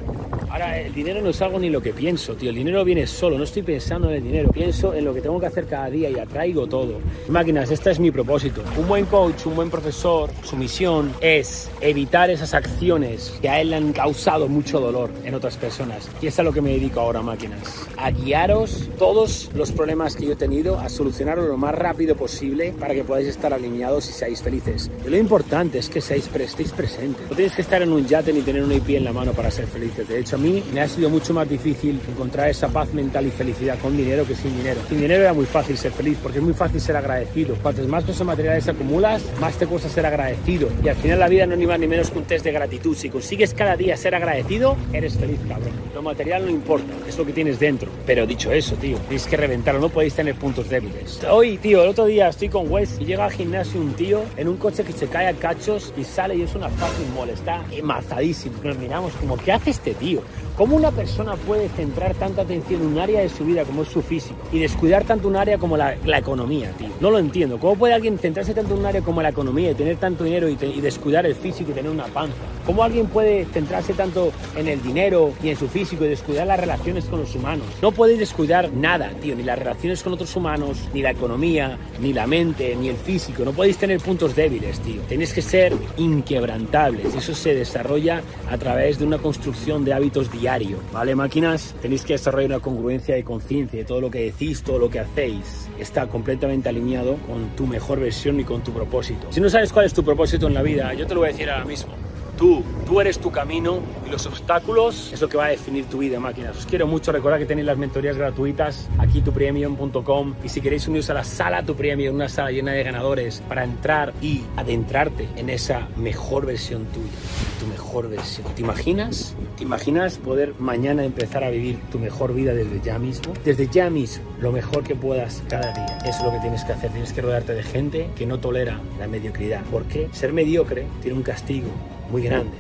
Ahora, 0.53 0.79
el 0.79 0.93
dinero 0.93 1.23
no 1.23 1.31
es 1.31 1.41
algo 1.41 1.59
ni 1.59 1.71
lo 1.71 1.81
que 1.81 1.95
pienso, 1.95 2.35
tío. 2.35 2.51
El 2.51 2.57
dinero 2.57 2.85
viene 2.85 3.07
solo, 3.07 3.39
no 3.39 3.45
estoy 3.45 3.63
pensando 3.63 4.11
en 4.11 4.17
el 4.17 4.23
dinero. 4.23 4.51
Pienso 4.51 4.93
en 4.93 5.07
lo 5.07 5.15
que 5.15 5.23
tengo 5.23 5.41
que 5.41 5.47
hacer 5.47 5.67
cada 5.67 5.89
día 5.89 6.11
y 6.11 6.19
atraigo 6.19 6.67
todo. 6.67 7.01
Máquinas, 7.29 7.71
este 7.71 7.91
es 7.91 7.99
mi 7.99 8.11
propósito. 8.11 8.63
Un 8.77 8.87
buen 8.87 9.07
coach, 9.07 9.47
un 9.47 9.57
buen 9.57 9.71
profesor, 9.71 10.29
su 10.43 10.57
misión 10.57 11.11
es 11.23 11.71
evitar 11.81 12.29
esas 12.29 12.53
acciones 12.53 13.33
que 13.41 13.49
a 13.49 13.63
él 13.63 13.71
le 13.71 13.77
han 13.77 13.95
causado 13.95 14.47
mucho 14.47 14.79
dolor 14.79 15.11
en 15.25 15.35
otras 15.43 15.57
personas. 15.57 16.09
Y 16.21 16.29
es 16.29 16.39
a 16.39 16.45
lo 16.45 16.53
que 16.53 16.61
me 16.61 16.71
dedico 16.71 17.01
ahora, 17.01 17.21
máquinas. 17.21 17.89
A 17.97 18.13
guiaros 18.13 18.89
todos 18.97 19.51
los 19.57 19.73
problemas 19.73 20.15
que 20.15 20.25
yo 20.25 20.35
he 20.35 20.37
tenido, 20.37 20.79
a 20.79 20.89
solucionarlos 20.89 21.49
lo 21.49 21.57
más 21.57 21.75
rápido 21.75 22.15
posible 22.15 22.73
para 22.79 22.95
que 22.95 23.03
podáis 23.03 23.27
estar 23.27 23.53
alineados 23.53 24.09
y 24.09 24.13
seáis 24.13 24.41
felices. 24.41 24.89
Y 25.05 25.11
lo 25.11 25.17
importante 25.17 25.79
es 25.79 25.89
que 25.89 26.01
seáis, 26.01 26.31
estéis 26.33 26.71
presentes. 26.71 27.29
No 27.29 27.35
tienes 27.35 27.57
que 27.57 27.63
estar 27.63 27.83
en 27.83 27.93
un 27.93 28.07
yate 28.07 28.33
ni 28.33 28.43
tener 28.43 28.63
una 28.63 28.75
IP 28.75 28.91
en 28.91 29.05
la 29.05 29.13
mano 29.13 29.33
para 29.33 29.51
ser 29.51 29.67
felices. 29.67 30.07
De 30.09 30.21
hecho, 30.21 30.37
a 30.37 30.39
mí 30.39 30.63
me 30.73 30.81
ha 30.81 30.89
sido 30.89 31.11
mucho 31.11 31.35
más 31.35 31.49
difícil 31.49 32.01
encontrar 32.09 32.49
esa 32.49 32.69
paz 32.69 32.95
mental 32.95 33.27
y 33.27 33.31
felicidad 33.31 33.77
con 33.81 33.97
dinero 33.97 34.25
que 34.25 34.37
sin 34.37 34.57
dinero. 34.57 34.81
Sin 34.89 35.01
dinero 35.01 35.23
era 35.23 35.33
muy 35.33 35.47
fácil 35.47 35.77
ser 35.77 35.91
feliz 35.91 36.19
porque 36.23 36.39
es 36.39 36.45
muy 36.45 36.55
fácil 36.55 36.81
ser 36.81 36.95
agradecido. 36.97 37.57
Cuantas 37.57 37.89
más 37.89 38.05
cosas 38.05 38.25
materiales 38.25 38.69
acumulas, 38.69 39.25
más 39.41 39.57
te 39.57 39.67
cuesta 39.67 39.89
ser 39.89 40.07
agradecido. 40.07 40.69
Y 40.85 40.89
al 40.89 40.97
final 40.97 41.19
la 41.19 41.29
vida 41.29 41.47
no 41.47 41.55
es 41.55 41.59
ni 41.59 41.67
más 41.67 41.81
ni 41.81 41.89
menos 41.89 42.13
que 42.13 42.19
un 42.19 42.25
test 42.25 42.45
de 42.45 42.53
gratitud. 42.53 42.97
Si 42.97 43.11
consigues 43.11 43.55
cada 43.55 43.77
día 43.77 43.97
ser 43.97 44.15
agradecido, 44.15 44.77
eres 44.93 45.15
feliz, 45.15 45.32
cabrón. 45.49 45.73
Lo 45.95 46.03
material 46.03 46.45
no 46.45 46.51
importa, 46.51 46.93
es 47.09 47.17
lo 47.19 47.25
que 47.27 47.33
tienes 47.33 47.59
dentro. 47.59 47.91
Pero 48.07 48.27
dicho 48.27 48.53
eso, 48.53 48.75
tío, 48.77 48.97
tienes 49.09 49.27
que 49.27 49.37
reventarlo, 49.37 49.81
no 49.81 49.89
podéis 49.89 50.15
tener 50.15 50.35
puntos 50.35 50.69
débiles. 50.69 51.21
Hoy, 51.31 51.59
tío, 51.59 51.83
el 51.83 51.89
otro 51.91 52.07
día 52.07 52.29
estoy 52.29 52.49
con 52.49 52.71
Wes 52.71 52.97
y 53.01 53.05
llega 53.05 53.25
al 53.25 53.33
gimnasio 53.33 53.81
un 53.81 53.93
tío 53.95 54.23
en 54.37 54.49
un 54.49 54.57
coche 54.57 54.85
que 54.85 54.93
se 54.93 55.07
cae 55.09 55.27
a 55.29 55.35
cachos 55.35 55.93
y 55.97 56.05
sale 56.05 56.37
y 56.37 56.43
es 56.43 56.55
una 56.55 56.69
fucking 56.69 57.15
mole, 57.15 57.33
está 57.33 57.63
emazadísimo. 57.71 58.57
Nos 58.65 58.79
miramos 58.79 59.13
como, 59.15 59.37
¿qué 59.37 59.53
hace 59.53 59.71
este 59.71 59.95
tío? 59.95 60.23
¿Cómo 60.57 60.77
una 60.77 60.91
persona 60.91 61.35
puede 61.37 61.69
centrar 61.71 62.15
tanta 62.15 62.43
atención 62.43 62.83
en 62.83 62.87
un 62.89 62.99
área 62.99 63.21
de 63.23 63.29
su 63.31 63.45
vida 63.45 63.65
como 63.65 63.83
es 63.83 63.89
su 63.89 64.03
físico 64.03 64.37
y 64.53 64.59
descuidar 64.59 65.05
tanto 65.05 65.27
un 65.29 65.37
área 65.37 65.57
como 65.57 65.77
la, 65.79 65.97
la 66.05 66.19
economía, 66.19 66.71
tío? 66.73 66.89
No 67.01 67.11
lo 67.11 67.19
entiendo. 67.19 67.59
¿Cómo 67.59 67.77
puede 67.77 67.95
alguien 67.95 68.19
centrarse 68.19 68.53
tanto 68.53 68.75
en 68.75 68.81
un 68.81 68.87
área 68.87 69.01
como 69.01 69.23
la 69.23 69.31
economía 69.31 69.71
y 69.71 69.75
tener 69.75 69.97
tanto 69.97 70.25
dinero 70.25 70.49
y, 70.49 70.57
te- 70.57 70.67
y 70.67 70.81
descuidar 70.83 71.25
el 71.25 71.35
físico 71.35 71.71
y 71.71 71.75
tener 71.75 71.91
una 71.91 72.05
panza? 72.05 72.35
¿Cómo 72.67 72.85
alguien 72.85 73.07
puede 73.07 73.47
centrarse 73.47 73.95
tanto 73.95 74.31
en 74.57 74.69
el 74.69 74.83
dinero 74.83 75.22
y 75.43 75.49
en 75.51 75.57
su 75.57 75.69
físico 75.69 76.05
y 76.05 76.09
descuidar 76.09 76.47
las 76.47 76.61
relaciones 76.61 77.05
con 77.07 77.21
los 77.21 77.35
humanos? 77.35 77.67
No 77.81 77.93
podéis 77.93 78.19
descuidar 78.19 78.73
nada, 78.73 79.11
tío, 79.21 79.35
ni 79.35 79.43
las 79.43 79.59
relaciones 79.59 80.03
con 80.03 80.13
otros 80.13 80.35
humanos, 80.37 80.89
ni 80.93 81.03
la 81.03 81.11
economía, 81.11 81.79
ni 82.01 82.13
la 82.13 82.27
mente, 82.27 82.77
ni 82.77 82.89
el 82.89 82.97
físico. 82.97 83.45
No 83.45 83.53
podéis 83.53 83.79
tener 83.79 84.01
puntos 84.01 84.35
débiles, 84.35 84.81
tío. 84.81 85.01
Tenéis 85.03 85.33
que 85.33 85.43
ser 85.43 85.73
inquebrantables 85.97 87.13
eso 87.17 87.35
se 87.35 87.55
desarrolla 87.55 88.23
a 88.51 88.59
través 88.59 88.99
de 88.99 89.05
una 89.05 89.19
construcción 89.19 89.85
de 89.85 89.93
hábitos 89.93 90.31
diarios, 90.33 90.81
¿vale, 90.93 91.15
máquinas? 91.15 91.75
Tenéis 91.81 92.05
que 92.05 92.15
desarrollar 92.15 92.51
una 92.51 92.61
congruencia 92.61 93.15
de 93.15 93.25
conciencia 93.25 93.79
de 93.79 93.85
todo 93.85 94.01
lo 94.01 94.11
que 94.11 94.25
decís, 94.25 94.63
todo 94.63 94.79
lo 94.79 94.91
que 94.91 95.01
hacéis. 95.01 95.69
Está 95.79 96.07
completamente 96.07 96.69
alineado 96.69 97.17
con 97.27 97.55
tu 97.57 97.67
mejor 97.67 98.01
versión 98.01 98.41
y 98.41 98.45
con 98.45 98.63
tu 98.63 98.73
propósito. 98.73 99.27
Si 99.31 99.41
no 99.41 99.49
sabes 99.51 99.73
cuál 99.73 99.87
es 99.87 99.95
tu 99.95 100.05
propósito 100.05 100.47
en 100.47 100.55
la 100.55 100.63
vida, 100.63 100.93
yo 100.95 101.07
te 101.07 101.15
lo 101.15 101.21
voy 101.21 101.29
a 101.29 101.33
decir 101.33 101.51
ahora 101.51 101.65
mismo. 101.65 102.02
Tú, 102.37 102.63
tú 102.87 103.01
eres 103.01 103.19
tu 103.19 103.31
camino 103.31 103.81
y 104.07 104.11
los 104.11 104.27
obstáculos 104.27 105.13
es 105.13 105.21
lo 105.21 105.29
que 105.29 105.37
va 105.37 105.47
a 105.47 105.49
definir 105.51 105.85
tu 105.87 105.99
vida, 105.99 106.19
máquinas. 106.19 106.57
Os 106.57 106.67
quiero 106.67 106.87
mucho, 106.87 107.13
recordad 107.13 107.39
que 107.39 107.47
tenéis 107.47 107.67
las 107.67 107.79
mentorías 107.79 108.17
gratuitas 108.17 108.89
aquí 108.99 109.21
tupremium.com 109.21 110.35
y 110.43 110.49
si 110.49 110.61
queréis 110.61 110.89
uniros 110.89 111.11
a 111.11 111.15
la 111.15 111.25
sala 111.25 111.63
Tu 111.63 111.75
Premium, 111.77 112.15
una 112.15 112.29
sala 112.29 112.51
llena 112.51 112.73
de 112.73 112.83
ganadores 112.83 113.43
para 113.49 113.65
entrar 113.65 114.13
y 114.21 114.43
adentrarte 114.57 115.29
en 115.37 115.51
esa 115.51 115.89
mejor 115.97 116.47
versión 116.47 116.87
tuya, 116.87 117.13
tu 117.61 117.67
mejor 117.67 118.09
versión. 118.09 118.47
¿Te 118.55 118.63
imaginas? 118.63 119.35
¿Te 119.57 119.65
imaginas 119.65 120.19
poder 120.19 120.55
mañana 120.59 121.05
empezar 121.05 121.45
a 121.45 121.51
vivir 121.51 121.79
tu 121.91 121.99
mejor 121.99 122.35
vida 122.35 122.55
desde 122.55 122.81
ya 122.81 122.99
mismo? 122.99 123.35
Desde 123.45 123.69
ya 123.69 123.91
mismo, 123.91 124.25
lo 124.41 124.53
mejor 124.53 124.83
que 124.83 124.95
puedas 124.95 125.43
cada 125.49 125.73
día. 125.73 125.99
Eso 126.05 126.19
es 126.19 126.25
lo 126.25 126.33
que 126.33 126.41
tienes 126.41 126.65
que 126.65 126.73
hacer. 126.73 126.91
Tienes 126.91 127.13
que 127.13 127.23
rodearte 127.23 127.55
de 127.55 127.63
gente 127.63 128.11
que 128.17 128.27
no 128.27 128.39
tolera 128.39 128.81
la 128.99 129.07
mediocridad. 129.07 129.63
Porque 129.71 130.09
ser 130.13 130.33
mediocre 130.33 130.87
tiene 131.01 131.17
un 131.17 131.23
castigo 131.23 131.69
muy 132.11 132.23
grande. 132.23 132.57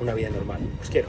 Una 0.00 0.14
vida 0.14 0.30
normal. 0.30 0.60
Os 0.80 0.90
quiero. 0.90 1.08